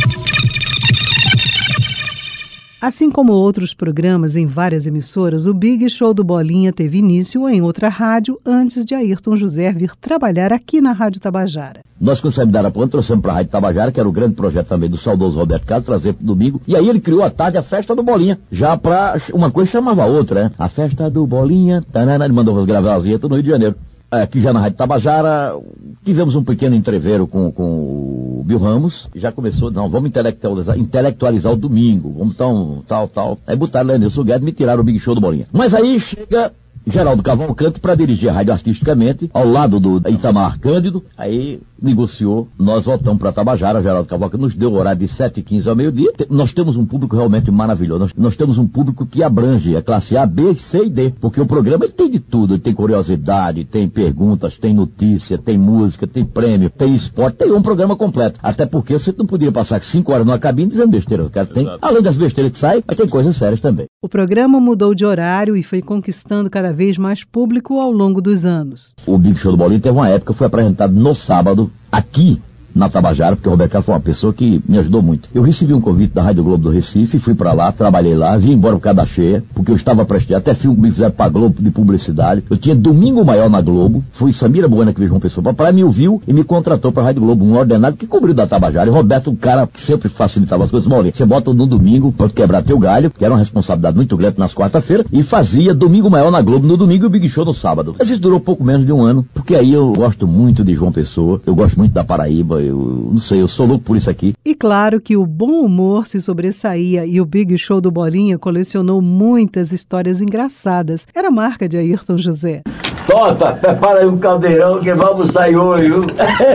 Assim 2.79 3.09
como 3.09 3.33
outros 3.33 3.73
programas 3.73 4.35
em 4.35 4.45
várias 4.45 4.85
emissoras, 4.85 5.47
o 5.47 5.55
Big 5.55 5.89
Show 5.89 6.13
do 6.13 6.23
Bolinha 6.23 6.71
teve 6.71 6.99
início 6.99 7.49
em 7.49 7.63
outra 7.63 7.89
rádio 7.89 8.39
antes 8.45 8.85
de 8.85 8.93
Ayrton 8.93 9.35
José 9.37 9.73
vir 9.73 9.95
trabalhar 9.95 10.53
aqui 10.53 10.81
na 10.81 10.91
Rádio 10.91 11.19
Tabajara. 11.19 11.79
Nós 11.99 12.21
com 12.21 12.27
o 12.27 12.31
Semi 12.31 12.51
Darapuã 12.51 12.87
trouxemos 12.87 13.23
para 13.23 13.31
a 13.31 13.35
Rádio 13.37 13.51
Tabajara, 13.53 13.91
que 13.91 13.99
era 13.99 14.07
o 14.07 14.11
grande 14.11 14.35
projeto 14.35 14.67
também 14.67 14.87
do 14.87 14.99
saudoso 14.99 15.39
Roberto 15.39 15.65
Carlos, 15.65 15.87
trazer 15.87 16.13
para 16.13 16.27
domingo. 16.27 16.61
E 16.67 16.75
aí 16.75 16.87
ele 16.87 17.01
criou 17.01 17.23
à 17.23 17.31
tarde 17.31 17.57
a 17.57 17.63
festa 17.63 17.95
do 17.95 18.03
Bolinha. 18.03 18.37
Já 18.51 18.77
para 18.77 19.19
uma 19.33 19.49
coisa 19.49 19.71
chamava 19.71 20.03
a 20.03 20.05
outra, 20.05 20.43
né? 20.43 20.51
A 20.59 20.69
festa 20.69 21.09
do 21.09 21.25
Bolinha. 21.25 21.83
Tanana, 21.91 22.23
ele 22.23 22.35
mandou 22.35 22.63
gravar 22.67 22.93
as 22.93 23.01
vinhetas 23.01 23.27
no 23.27 23.35
Rio 23.35 23.43
de 23.43 23.49
Janeiro 23.49 23.75
aqui 24.09 24.41
já 24.41 24.53
na 24.53 24.59
Rádio 24.59 24.77
Tabajara, 24.77 25.55
tivemos 26.03 26.35
um 26.35 26.43
pequeno 26.43 26.75
entreveiro 26.75 27.27
com, 27.27 27.51
com 27.51 27.63
o 27.63 28.43
Bill 28.45 28.59
Ramos, 28.59 29.09
já 29.15 29.31
começou, 29.31 29.71
não, 29.71 29.89
vamos 29.89 30.09
intelectualizar, 30.09 30.77
intelectualizar 30.77 31.51
o 31.51 31.57
domingo, 31.57 32.13
vamos 32.17 32.33
então, 32.33 32.83
tal, 32.87 33.07
tal. 33.07 33.39
Aí 33.45 33.55
botaram 33.55 33.87
Lenilson 33.87 34.23
Guedes 34.23 34.45
me 34.45 34.51
tiraram 34.51 34.81
o 34.81 34.83
Big 34.83 34.99
Show 34.99 35.15
do 35.15 35.21
Bolinha. 35.21 35.47
Mas 35.51 35.73
aí 35.73 35.99
chega 35.99 36.53
Geraldo 36.85 37.23
Cavalcante 37.23 37.79
para 37.79 37.95
dirigir 37.95 38.29
a 38.29 38.33
rádio 38.33 38.53
artisticamente, 38.53 39.29
ao 39.33 39.47
lado 39.47 39.79
do 39.79 39.97
Itamar 40.09 40.59
Cândido. 40.59 41.03
Aí 41.17 41.59
negociou, 41.81 42.47
nós 42.57 42.85
voltamos 42.85 43.19
para 43.19 43.31
Tabajara, 43.31 43.81
Geraldo 43.81 44.07
Cavalcante 44.07 44.41
nos 44.41 44.55
deu 44.55 44.71
o 44.71 44.75
horário 44.75 44.99
de 44.99 45.07
7h15 45.07 45.67
ao 45.67 45.75
meio-dia. 45.75 46.11
Nós 46.29 46.53
temos 46.53 46.77
um 46.77 46.85
público 46.85 47.15
realmente 47.15 47.51
maravilhoso. 47.51 47.99
Nós, 47.99 48.11
nós, 48.17 48.35
temos 48.35 48.57
um 48.57 48.67
público 48.67 49.05
que 49.05 49.23
abrange 49.23 49.75
a 49.75 49.81
classe 49.81 50.17
A, 50.17 50.25
B, 50.25 50.55
C 50.55 50.85
e 50.85 50.89
D. 50.89 51.13
Porque 51.19 51.39
o 51.39 51.45
programa 51.45 51.85
ele 51.85 51.93
tem 51.93 52.09
de 52.09 52.19
tudo. 52.19 52.53
Ele 52.53 52.61
tem 52.61 52.73
curiosidade, 52.73 53.65
tem 53.65 53.87
perguntas, 53.87 54.57
tem 54.57 54.73
notícia, 54.73 55.37
tem 55.37 55.57
música, 55.57 56.07
tem 56.07 56.23
prêmio, 56.23 56.69
tem 56.69 56.93
esporte, 56.93 57.37
tem 57.37 57.51
um 57.51 57.61
programa 57.61 57.95
completo. 57.95 58.39
Até 58.41 58.65
porque 58.65 58.93
você 58.93 59.13
não 59.17 59.25
podia 59.25 59.51
passar 59.51 59.83
5 59.83 60.11
horas 60.11 60.25
numa 60.25 60.39
cabine 60.39 60.69
dizendo 60.69 60.91
besteira. 60.91 61.29
Tem, 61.53 61.67
além 61.81 62.01
das 62.01 62.17
besteiras 62.17 62.51
que 62.51 62.59
saem, 62.59 62.83
mas 62.85 62.97
tem 62.97 63.07
coisas 63.07 63.35
sérias 63.35 63.59
também. 63.59 63.85
O 64.01 64.09
programa 64.09 64.59
mudou 64.59 64.93
de 64.93 65.05
horário 65.05 65.55
e 65.55 65.63
foi 65.63 65.81
conquistando 65.81 66.49
cada 66.49 66.71
vez 66.75 66.97
mais 66.97 67.23
público 67.23 67.79
ao 67.79 67.91
longo 67.91 68.21
dos 68.21 68.45
anos. 68.45 68.93
O 69.07 69.17
Big 69.17 69.39
Show 69.39 69.51
do 69.51 69.57
Bolinho 69.57 69.81
teve 69.81 69.97
uma 69.97 70.09
época, 70.09 70.33
foi 70.33 70.45
apresentado 70.45 70.93
no 70.93 71.15
sábado, 71.15 71.71
aqui 71.91 72.39
na 72.75 72.89
Tabajara, 72.89 73.35
porque 73.35 73.47
o 73.47 73.51
Roberto 73.51 73.71
Carlos 73.71 73.85
foi 73.85 73.95
uma 73.95 74.01
pessoa 74.01 74.33
que 74.33 74.61
me 74.67 74.77
ajudou 74.77 75.01
muito. 75.01 75.29
Eu 75.33 75.41
recebi 75.41 75.73
um 75.73 75.81
convite 75.81 76.13
da 76.13 76.21
Rádio 76.21 76.43
Globo 76.43 76.63
do 76.63 76.69
Recife, 76.69 77.17
fui 77.17 77.33
para 77.33 77.53
lá, 77.53 77.71
trabalhei 77.71 78.15
lá, 78.15 78.35
vim 78.37 78.51
embora 78.51 78.75
por 78.75 78.81
causa 78.81 78.97
da 78.97 79.05
cheia, 79.05 79.43
porque 79.53 79.71
eu 79.71 79.75
estava 79.75 80.03
prestando, 80.05 80.37
até 80.37 80.53
filme 80.53 80.75
que 80.75 80.81
me 80.81 80.91
fizeram 80.91 81.11
pra 81.11 81.29
Globo 81.29 81.55
de 81.59 81.71
publicidade. 81.71 82.43
Eu 82.49 82.57
tinha 82.57 82.75
Domingo 82.75 83.23
Maior 83.23 83.49
na 83.49 83.61
Globo, 83.61 84.03
fui 84.11 84.33
Samira 84.33 84.67
Buena 84.67 84.93
que 84.93 84.99
veio 84.99 85.11
uma 85.11 85.19
pessoa 85.19 85.53
para 85.53 85.71
me 85.71 85.83
ouviu 85.83 86.21
e 86.27 86.33
me 86.33 86.43
contratou 86.43 86.91
para 86.91 87.03
a 87.03 87.05
Rádio 87.07 87.21
Globo, 87.21 87.45
um 87.45 87.55
ordenado 87.55 87.95
que 87.95 88.05
cobriu 88.05 88.33
da 88.33 88.45
Tabajara. 88.45 88.89
E 88.89 88.93
Roberto, 88.93 89.31
um 89.31 89.35
cara 89.35 89.67
que 89.67 89.81
sempre 89.81 90.09
facilitava 90.09 90.63
as 90.63 90.71
coisas, 90.71 90.87
Maurinho, 90.87 91.15
você 91.15 91.25
bota 91.25 91.53
no 91.53 91.65
domingo, 91.65 92.11
pode 92.11 92.33
quebrar 92.33 92.61
teu 92.63 92.77
galho, 92.77 93.09
que 93.09 93.23
era 93.23 93.33
uma 93.33 93.39
responsabilidade 93.39 93.95
muito 93.95 94.17
grande 94.17 94.37
nas 94.37 94.53
quarta-feiras, 94.53 95.05
e 95.11 95.23
fazia 95.23 95.73
Domingo 95.73 96.09
Maior 96.09 96.31
na 96.31 96.41
Globo 96.41 96.67
no 96.67 96.75
domingo 96.75 97.05
e 97.05 97.07
o 97.07 97.09
Big 97.09 97.29
Show 97.29 97.45
no 97.45 97.53
sábado. 97.53 97.95
Mas 97.97 98.09
isso 98.09 98.19
durou 98.19 98.39
pouco 98.39 98.63
menos 98.63 98.85
de 98.85 98.91
um 98.91 99.01
ano, 99.01 99.25
porque 99.33 99.55
aí 99.55 99.73
eu 99.73 99.91
gosto 99.93 100.27
muito 100.27 100.63
de 100.63 100.73
João 100.73 100.91
Pessoa, 100.91 101.41
eu 101.45 101.55
gosto 101.55 101.77
muito 101.77 101.93
da 101.93 102.03
Paraíba, 102.03 102.61
eu 102.67 103.09
não 103.11 103.17
sei, 103.17 103.41
eu 103.41 103.47
sou 103.47 103.65
louco 103.65 103.83
por 103.83 103.97
isso 103.97 104.09
aqui. 104.09 104.33
E 104.43 104.53
claro 104.53 104.99
que 104.99 105.15
o 105.15 105.25
bom 105.25 105.61
humor 105.61 106.07
se 106.07 106.19
sobressaía 106.21 107.05
e 107.05 107.19
o 107.19 107.25
Big 107.25 107.57
Show 107.57 107.81
do 107.81 107.91
Bolinha 107.91 108.37
colecionou 108.37 109.01
muitas 109.01 109.71
histórias 109.71 110.21
engraçadas. 110.21 111.07
Era 111.13 111.29
a 111.29 111.31
marca 111.31 111.67
de 111.67 111.77
Ayrton 111.77 112.17
José. 112.17 112.61
Tota, 113.07 113.51
prepara 113.53 113.99
aí 113.99 114.05
um 114.07 114.17
caldeirão 114.17 114.79
que 114.79 114.91
vamos 114.93 115.31
sair 115.31 115.55
hoje, 115.55 115.85
viu? 115.85 116.01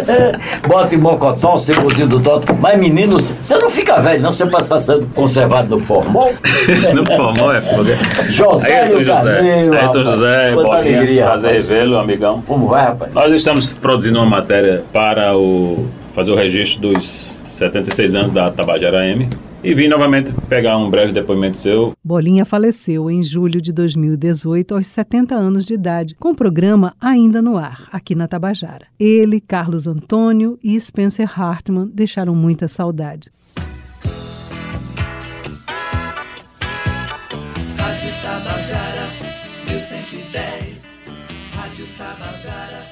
Bota 0.66 0.94
em 0.94 0.98
mocotó, 0.98 1.56
cebozinho 1.56 2.08
do 2.08 2.20
Tota. 2.20 2.52
Mas, 2.54 2.78
menino, 2.78 3.20
você 3.20 3.56
não 3.56 3.70
fica 3.70 4.00
velho, 4.00 4.20
não. 4.20 4.32
Você 4.32 4.44
pode 4.46 4.64
estar 4.64 4.80
sendo 4.80 5.06
conservado 5.14 5.68
no 5.70 5.78
formol. 5.78 6.32
no 6.94 7.06
formol 7.06 7.52
é 7.52 7.60
porque... 7.60 7.96
José 8.30 8.82
Ayrton 8.82 9.04
José, 9.04 9.40
Ayrton 9.40 10.04
José, 10.04 10.54
Quanta 10.54 10.68
Bolinha, 10.68 10.98
alegria, 10.98 11.24
prazer 11.24 11.52
revê-lo, 11.52 11.98
amigão. 11.98 12.42
Como 12.46 12.66
vai, 12.66 12.84
rapaz? 12.84 13.14
Nós 13.14 13.32
estamos 13.32 13.72
produzindo 13.72 14.18
uma 14.18 14.26
matéria 14.26 14.82
para 14.92 15.36
o 15.36 15.86
fazer 16.14 16.30
o 16.30 16.36
registro 16.36 16.80
dos 16.80 17.34
76 17.46 18.14
anos 18.14 18.30
da 18.30 18.50
Tabajara 18.50 19.06
M 19.06 19.28
e 19.62 19.74
vim 19.74 19.88
novamente 19.88 20.32
pegar 20.48 20.78
um 20.78 20.88
breve 20.88 21.12
depoimento 21.12 21.58
seu. 21.58 21.92
Bolinha 22.02 22.44
faleceu 22.44 23.10
em 23.10 23.22
julho 23.22 23.60
de 23.60 23.72
2018, 23.72 24.74
aos 24.74 24.86
70 24.86 25.34
anos 25.34 25.66
de 25.66 25.74
idade, 25.74 26.14
com 26.14 26.30
o 26.30 26.34
programa 26.34 26.94
ainda 27.00 27.42
no 27.42 27.58
ar, 27.58 27.88
aqui 27.92 28.14
na 28.14 28.26
Tabajara. 28.26 28.86
Ele, 28.98 29.40
Carlos 29.40 29.86
Antônio 29.86 30.58
e 30.62 30.80
Spencer 30.80 31.30
Hartman 31.38 31.90
deixaram 31.92 32.34
muita 32.34 32.66
saudade. 32.66 33.30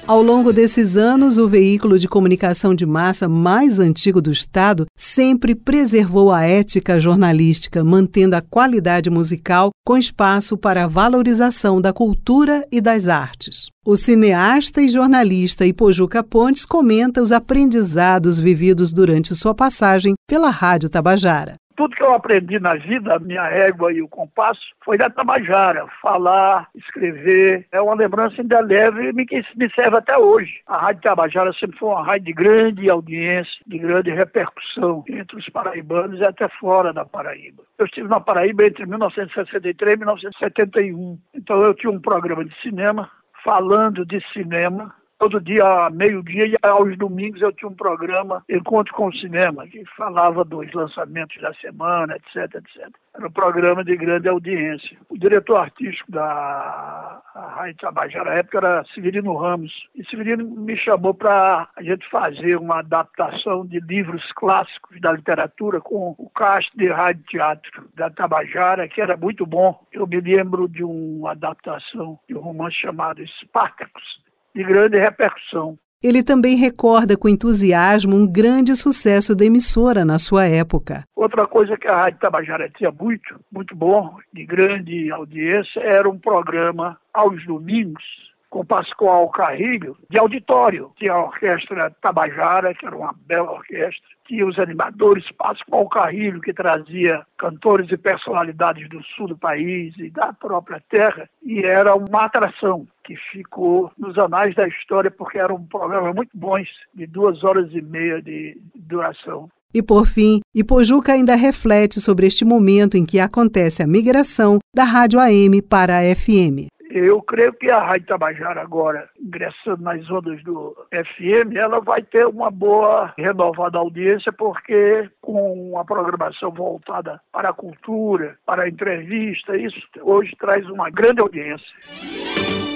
Ao 0.09 0.23
longo 0.23 0.51
desses 0.51 0.97
anos, 0.97 1.37
o 1.37 1.47
veículo 1.47 1.99
de 1.99 2.07
comunicação 2.07 2.73
de 2.73 2.83
massa 2.83 3.29
mais 3.29 3.79
antigo 3.79 4.19
do 4.19 4.31
Estado 4.31 4.87
sempre 4.97 5.53
preservou 5.53 6.31
a 6.31 6.41
ética 6.41 6.99
jornalística, 6.99 7.83
mantendo 7.83 8.35
a 8.35 8.41
qualidade 8.41 9.07
musical 9.07 9.69
com 9.85 9.95
espaço 9.95 10.57
para 10.57 10.85
a 10.85 10.87
valorização 10.87 11.79
da 11.79 11.93
cultura 11.93 12.65
e 12.71 12.81
das 12.81 13.07
artes. 13.07 13.67
O 13.85 13.95
cineasta 13.95 14.81
e 14.81 14.89
jornalista 14.89 15.63
Ipojuca 15.63 16.23
Pontes 16.23 16.65
comenta 16.65 17.21
os 17.21 17.31
aprendizados 17.31 18.39
vividos 18.39 18.91
durante 18.91 19.35
sua 19.35 19.53
passagem 19.53 20.15
pela 20.27 20.49
Rádio 20.49 20.89
Tabajara. 20.89 21.53
Tudo 21.79 21.95
que 21.95 22.03
eu 22.03 22.13
aprendi 22.13 22.59
na 22.59 22.75
vida, 22.75 23.15
a 23.15 23.19
minha 23.19 23.47
régua 23.47 23.93
e 23.93 24.01
o 24.01 24.07
compasso, 24.09 24.59
foi 24.83 24.97
da 24.97 25.09
Tabajara. 25.09 25.87
Falar, 26.01 26.67
escrever, 26.75 27.65
é 27.71 27.79
uma 27.79 27.95
lembrança 27.95 28.41
indelével 28.41 29.01
e 29.17 29.25
que 29.25 29.41
me 29.55 29.71
serve 29.73 29.95
até 29.95 30.17
hoje. 30.17 30.59
A 30.67 30.77
Rádio 30.77 31.03
Tabajara 31.03 31.53
sempre 31.53 31.79
foi 31.79 31.87
uma 31.87 32.03
rádio 32.03 32.25
de 32.25 32.33
grande 32.33 32.89
audiência, 32.89 33.53
de 33.65 33.77
grande 33.77 34.11
repercussão 34.11 35.05
entre 35.07 35.37
os 35.37 35.47
paraibanos 35.47 36.19
e 36.19 36.25
até 36.25 36.49
fora 36.59 36.91
da 36.91 37.05
Paraíba. 37.05 37.63
Eu 37.77 37.85
estive 37.85 38.09
na 38.09 38.19
Paraíba 38.19 38.65
entre 38.65 38.85
1963 38.85 39.93
e 39.93 39.97
1971. 39.99 41.17
Então 41.33 41.63
eu 41.63 41.73
tinha 41.73 41.93
um 41.93 42.01
programa 42.01 42.43
de 42.43 42.53
cinema, 42.61 43.09
falando 43.41 44.05
de 44.05 44.21
cinema, 44.33 44.93
Todo 45.19 45.41
dia, 45.41 45.89
meio-dia 45.89 46.47
e 46.47 46.55
aos 46.61 46.97
domingos, 46.97 47.41
eu 47.41 47.51
tinha 47.51 47.67
um 47.67 47.75
programa 47.75 48.41
Encontro 48.47 48.93
com 48.93 49.07
o 49.07 49.13
Cinema, 49.13 49.67
que 49.67 49.83
falava 49.97 50.45
dos 50.45 50.71
lançamentos 50.71 51.41
da 51.41 51.53
semana, 51.55 52.15
etc, 52.15 52.55
etc. 52.55 52.89
Era 53.13 53.27
um 53.27 53.31
programa 53.31 53.83
de 53.83 53.97
grande 53.97 54.29
audiência. 54.29 54.97
O 55.09 55.17
diretor 55.17 55.57
artístico 55.57 56.09
da 56.09 57.21
Rádio 57.35 57.75
Tabajara, 57.81 58.29
na 58.29 58.37
época, 58.37 58.59
era 58.59 58.85
Severino 58.95 59.35
Ramos. 59.35 59.73
E 59.93 60.05
Severino 60.05 60.45
me 60.45 60.77
chamou 60.77 61.13
para 61.13 61.67
a 61.75 61.83
gente 61.83 62.09
fazer 62.09 62.55
uma 62.55 62.79
adaptação 62.79 63.65
de 63.65 63.81
livros 63.81 64.23
clássicos 64.37 65.01
da 65.01 65.11
literatura 65.11 65.81
com 65.81 66.15
o 66.17 66.29
cast 66.29 66.71
de 66.77 66.87
rádio 66.87 67.25
teatro 67.25 67.89
da 67.93 68.09
Tabajara, 68.09 68.87
que 68.87 69.01
era 69.01 69.17
muito 69.17 69.45
bom. 69.45 69.85
Eu 69.91 70.07
me 70.07 70.21
lembro 70.21 70.69
de 70.69 70.81
uma 70.81 71.31
adaptação 71.31 72.17
de 72.25 72.37
um 72.37 72.39
romance 72.39 72.77
chamado 72.77 73.21
Spartacus, 73.27 74.28
de 74.55 74.63
grande 74.63 74.97
repercussão. 74.97 75.77
Ele 76.01 76.23
também 76.23 76.55
recorda 76.55 77.17
com 77.17 77.27
entusiasmo 77.27 78.15
um 78.15 78.25
grande 78.25 78.73
sucesso 78.73 79.35
da 79.35 79.43
emissora 79.43 80.05
na 80.05 80.17
sua 80.17 80.45
época. 80.45 81.03
Outra 81.13 81.45
coisa 81.45 81.75
que 81.77 81.89
a 81.89 81.95
Rádio 82.03 82.21
Tabajara 82.21 82.69
tinha 82.69 82.89
muito, 82.89 83.37
muito 83.51 83.75
bom, 83.75 84.17
de 84.33 84.45
grande 84.45 85.11
audiência, 85.11 85.81
era 85.81 86.09
um 86.09 86.17
programa 86.17 86.97
aos 87.13 87.45
domingos 87.45 88.01
com 88.49 88.65
Pascoal 88.65 89.29
Carrilho, 89.29 89.97
de 90.09 90.17
auditório. 90.17 90.91
Tinha 90.97 91.13
a 91.13 91.25
Orquestra 91.25 91.91
Tabajara, 92.01 92.73
que 92.73 92.85
era 92.85 92.95
uma 92.95 93.13
bela 93.25 93.51
orquestra. 93.51 94.09
Tinha 94.27 94.45
os 94.45 94.57
animadores 94.57 95.25
Pascoal 95.37 95.87
Carrilho, 95.87 96.41
que 96.41 96.53
trazia 96.53 97.25
cantores 97.37 97.91
e 97.91 97.97
personalidades 97.97 98.87
do 98.89 99.03
sul 99.03 99.27
do 99.27 99.37
país 99.37 99.93
e 99.97 100.09
da 100.09 100.33
própria 100.33 100.81
terra. 100.89 101.29
E 101.43 101.61
era 101.61 101.95
uma 101.95 102.25
atração 102.25 102.87
que 103.09 103.15
ficou 103.31 103.91
nos 103.97 104.15
anais 104.19 104.53
da 104.53 104.67
história, 104.67 105.09
porque 105.09 105.39
eram 105.39 105.63
programas 105.65 106.13
muito 106.13 106.29
bons, 106.37 106.69
de 106.93 107.07
duas 107.07 107.43
horas 107.43 107.67
e 107.73 107.81
meia 107.81 108.21
de 108.21 108.55
duração. 108.75 109.49
E 109.73 109.81
por 109.81 110.05
fim, 110.05 110.41
Ipojuca 110.53 111.13
ainda 111.13 111.35
reflete 111.35 111.99
sobre 111.99 112.27
este 112.27 112.45
momento 112.45 112.97
em 112.97 113.05
que 113.05 113.19
acontece 113.19 113.81
a 113.81 113.87
migração 113.87 114.59
da 114.75 114.83
rádio 114.83 115.19
AM 115.19 115.59
para 115.63 115.97
a 115.97 116.15
FM. 116.15 116.69
Eu 116.91 117.21
creio 117.21 117.53
que 117.53 117.69
a 117.69 117.79
Rádio 117.79 118.07
Tabajara 118.07 118.61
agora, 118.61 119.07
ingressando 119.19 119.83
nas 119.83 120.09
ondas 120.09 120.43
do 120.43 120.75
FM, 120.91 121.55
ela 121.55 121.79
vai 121.79 122.01
ter 122.01 122.25
uma 122.25 122.49
boa 122.49 123.13
renovada 123.15 123.77
audiência, 123.77 124.31
porque 124.33 125.07
com 125.21 125.77
a 125.77 125.85
programação 125.85 126.51
voltada 126.51 127.21
para 127.31 127.49
a 127.49 127.53
cultura, 127.53 128.37
para 128.43 128.63
a 128.63 128.69
entrevista, 128.69 129.55
isso 129.55 129.79
hoje 130.01 130.35
traz 130.39 130.67
uma 130.67 130.89
grande 130.89 131.21
audiência. 131.21 132.68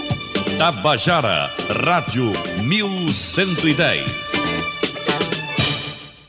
Tabajara, 0.58 1.52
Rádio 1.70 2.32
1110. 2.64 4.43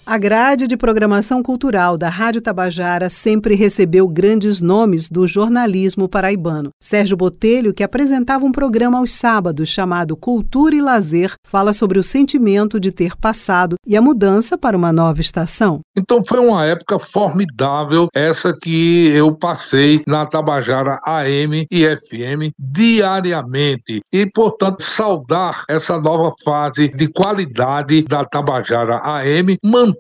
A 0.06 0.18
grade 0.18 0.66
de 0.66 0.76
programação 0.76 1.42
cultural 1.42 1.96
da 1.96 2.10
Rádio 2.10 2.42
Tabajara 2.42 3.08
sempre 3.08 3.54
recebeu 3.54 4.06
grandes 4.06 4.60
nomes 4.60 5.08
do 5.08 5.26
jornalismo 5.26 6.06
paraibano. 6.06 6.68
Sérgio 6.78 7.16
Botelho, 7.16 7.72
que 7.72 7.82
apresentava 7.82 8.44
um 8.44 8.52
programa 8.52 8.98
aos 8.98 9.12
sábados 9.12 9.70
chamado 9.70 10.14
Cultura 10.14 10.74
e 10.74 10.82
Lazer, 10.82 11.32
fala 11.42 11.72
sobre 11.72 11.98
o 11.98 12.02
sentimento 12.02 12.78
de 12.78 12.92
ter 12.92 13.16
passado 13.16 13.76
e 13.86 13.96
a 13.96 14.02
mudança 14.02 14.58
para 14.58 14.76
uma 14.76 14.92
nova 14.92 15.22
estação. 15.22 15.80
Então 15.96 16.22
foi 16.22 16.38
uma 16.38 16.66
época 16.66 16.98
formidável 16.98 18.08
essa 18.14 18.54
que 18.54 19.06
eu 19.08 19.34
passei 19.34 20.02
na 20.06 20.26
Tabajara 20.26 21.00
AM 21.02 21.66
e 21.70 21.86
FM 21.96 22.52
diariamente 22.58 24.02
e, 24.12 24.26
portanto, 24.26 24.82
saudar 24.82 25.64
essa 25.66 25.98
nova 25.98 26.30
fase 26.44 26.88
de 26.88 27.08
qualidade 27.08 28.02
da 28.02 28.22
Tabajara 28.22 29.00
AM, 29.02 29.56
mantendo 29.64 29.93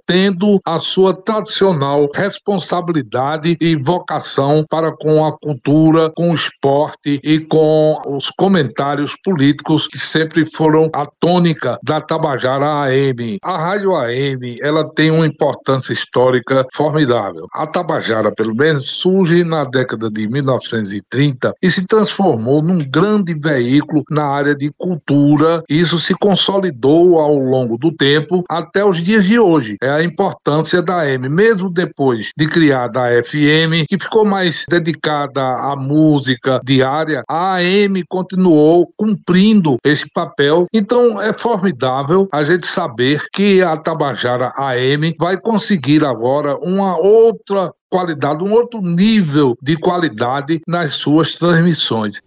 a 0.64 0.78
sua 0.78 1.14
tradicional 1.14 2.08
responsabilidade 2.14 3.56
e 3.60 3.76
vocação 3.76 4.64
para 4.68 4.92
com 4.92 5.24
a 5.24 5.36
cultura, 5.38 6.10
com 6.10 6.30
o 6.30 6.34
esporte 6.34 7.20
e 7.22 7.40
com 7.40 8.00
os 8.06 8.30
comentários 8.30 9.14
políticos 9.22 9.86
que 9.86 9.98
sempre 9.98 10.44
foram 10.46 10.88
a 10.92 11.06
tônica 11.06 11.78
da 11.82 12.00
Tabajara 12.00 12.84
AM. 12.84 13.38
A 13.42 13.56
Rádio 13.56 13.94
AM, 13.96 14.56
ela 14.60 14.88
tem 14.94 15.10
uma 15.10 15.26
importância 15.26 15.92
histórica 15.92 16.66
formidável. 16.72 17.46
A 17.54 17.66
Tabajara, 17.66 18.32
pelo 18.32 18.54
menos, 18.54 18.90
surge 18.90 19.44
na 19.44 19.64
década 19.64 20.10
de 20.10 20.28
1930 20.28 21.54
e 21.62 21.70
se 21.70 21.86
transformou 21.86 22.62
num 22.62 22.78
grande 22.78 23.34
veículo 23.34 24.02
na 24.10 24.24
área 24.24 24.54
de 24.54 24.70
cultura. 24.76 25.62
Isso 25.68 25.98
se 25.98 26.14
consolidou 26.14 27.18
ao 27.18 27.36
longo 27.36 27.76
do 27.76 27.92
tempo 27.92 28.44
até 28.48 28.84
os 28.84 29.02
dias 29.02 29.24
de 29.24 29.38
hoje. 29.38 29.76
É 29.84 29.90
a 29.90 30.02
importância 30.02 30.80
da 30.80 31.02
AM, 31.02 31.28
mesmo 31.28 31.68
depois 31.68 32.30
de 32.34 32.46
criada 32.46 33.02
a 33.02 33.22
FM, 33.22 33.84
que 33.86 33.98
ficou 33.98 34.24
mais 34.24 34.64
dedicada 34.66 35.42
à 35.42 35.76
música 35.76 36.58
diária, 36.64 37.22
a 37.28 37.56
AM 37.56 38.02
continuou 38.08 38.90
cumprindo 38.96 39.76
esse 39.84 40.08
papel. 40.10 40.66
Então 40.72 41.20
é 41.20 41.34
formidável 41.34 42.26
a 42.32 42.42
gente 42.44 42.66
saber 42.66 43.26
que 43.30 43.60
a 43.60 43.76
Tabajara 43.76 44.54
AM 44.56 45.14
vai 45.20 45.38
conseguir 45.38 46.02
agora 46.02 46.56
uma 46.62 46.96
outra 46.96 47.70
qualidade, 47.90 48.42
um 48.42 48.52
outro 48.52 48.80
nível 48.80 49.54
de 49.60 49.76
qualidade 49.76 50.62
nas 50.66 50.94
suas 50.94 51.36
transmissões. 51.36 52.22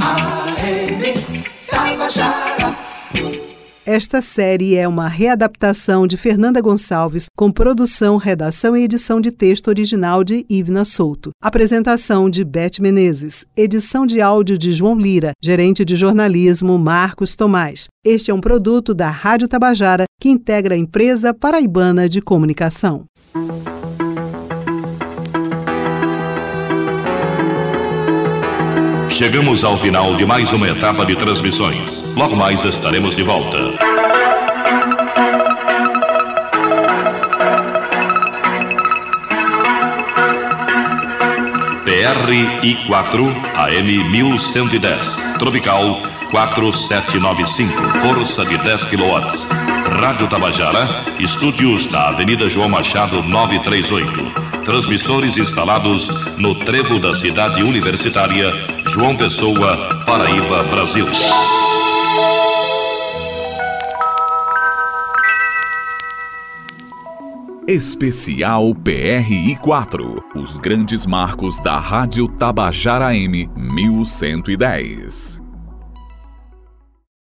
AM 0.00 1.44
Tabajara. 1.68 3.45
Esta 3.88 4.20
série 4.20 4.74
é 4.74 4.88
uma 4.88 5.06
readaptação 5.06 6.08
de 6.08 6.16
Fernanda 6.16 6.60
Gonçalves, 6.60 7.26
com 7.36 7.52
produção, 7.52 8.16
redação 8.16 8.76
e 8.76 8.82
edição 8.82 9.20
de 9.20 9.30
texto 9.30 9.68
original 9.68 10.24
de 10.24 10.44
Ivna 10.50 10.84
Souto. 10.84 11.30
Apresentação 11.40 12.28
de 12.28 12.44
Beth 12.44 12.80
Menezes. 12.80 13.46
Edição 13.56 14.04
de 14.04 14.20
áudio 14.20 14.58
de 14.58 14.72
João 14.72 14.98
Lira. 14.98 15.30
Gerente 15.40 15.84
de 15.84 15.94
jornalismo 15.94 16.76
Marcos 16.76 17.36
Tomás. 17.36 17.86
Este 18.04 18.32
é 18.32 18.34
um 18.34 18.40
produto 18.40 18.92
da 18.92 19.08
Rádio 19.08 19.46
Tabajara, 19.46 20.02
que 20.20 20.30
integra 20.30 20.74
a 20.74 20.78
empresa 20.78 21.32
paraibana 21.32 22.08
de 22.08 22.20
comunicação. 22.20 23.04
Chegamos 29.16 29.64
ao 29.64 29.78
final 29.78 30.14
de 30.14 30.26
mais 30.26 30.52
uma 30.52 30.68
etapa 30.68 31.06
de 31.06 31.16
transmissões. 31.16 32.12
Logo 32.14 32.36
mais 32.36 32.62
estaremos 32.64 33.16
de 33.16 33.22
volta. 33.22 33.56
PRI4 41.86 43.34
AM 43.54 44.10
1110. 44.10 45.16
Tropical 45.38 45.98
4795. 46.30 47.72
Força 48.00 48.44
de 48.44 48.58
10 48.58 48.84
kW. 48.84 49.56
Rádio 49.98 50.28
Tabajara. 50.28 50.86
Estúdios 51.18 51.90
na 51.90 52.08
Avenida 52.08 52.50
João 52.50 52.68
Machado 52.68 53.22
938. 53.22 54.62
Transmissores 54.62 55.38
instalados 55.38 56.06
no 56.36 56.54
trevo 56.54 56.98
da 56.98 57.14
cidade 57.14 57.62
universitária 57.62 58.52
João 58.88 59.16
Pessoa, 59.16 60.04
Paraíba, 60.06 60.62
Brasil. 60.64 61.06
Especial 67.66 68.74
PRI 68.74 69.56
4. 69.60 70.24
Os 70.36 70.56
grandes 70.56 71.04
marcos 71.04 71.58
da 71.60 71.78
Rádio 71.78 72.28
Tabajara 72.28 73.14
M 73.14 73.50
1110. 73.56 75.45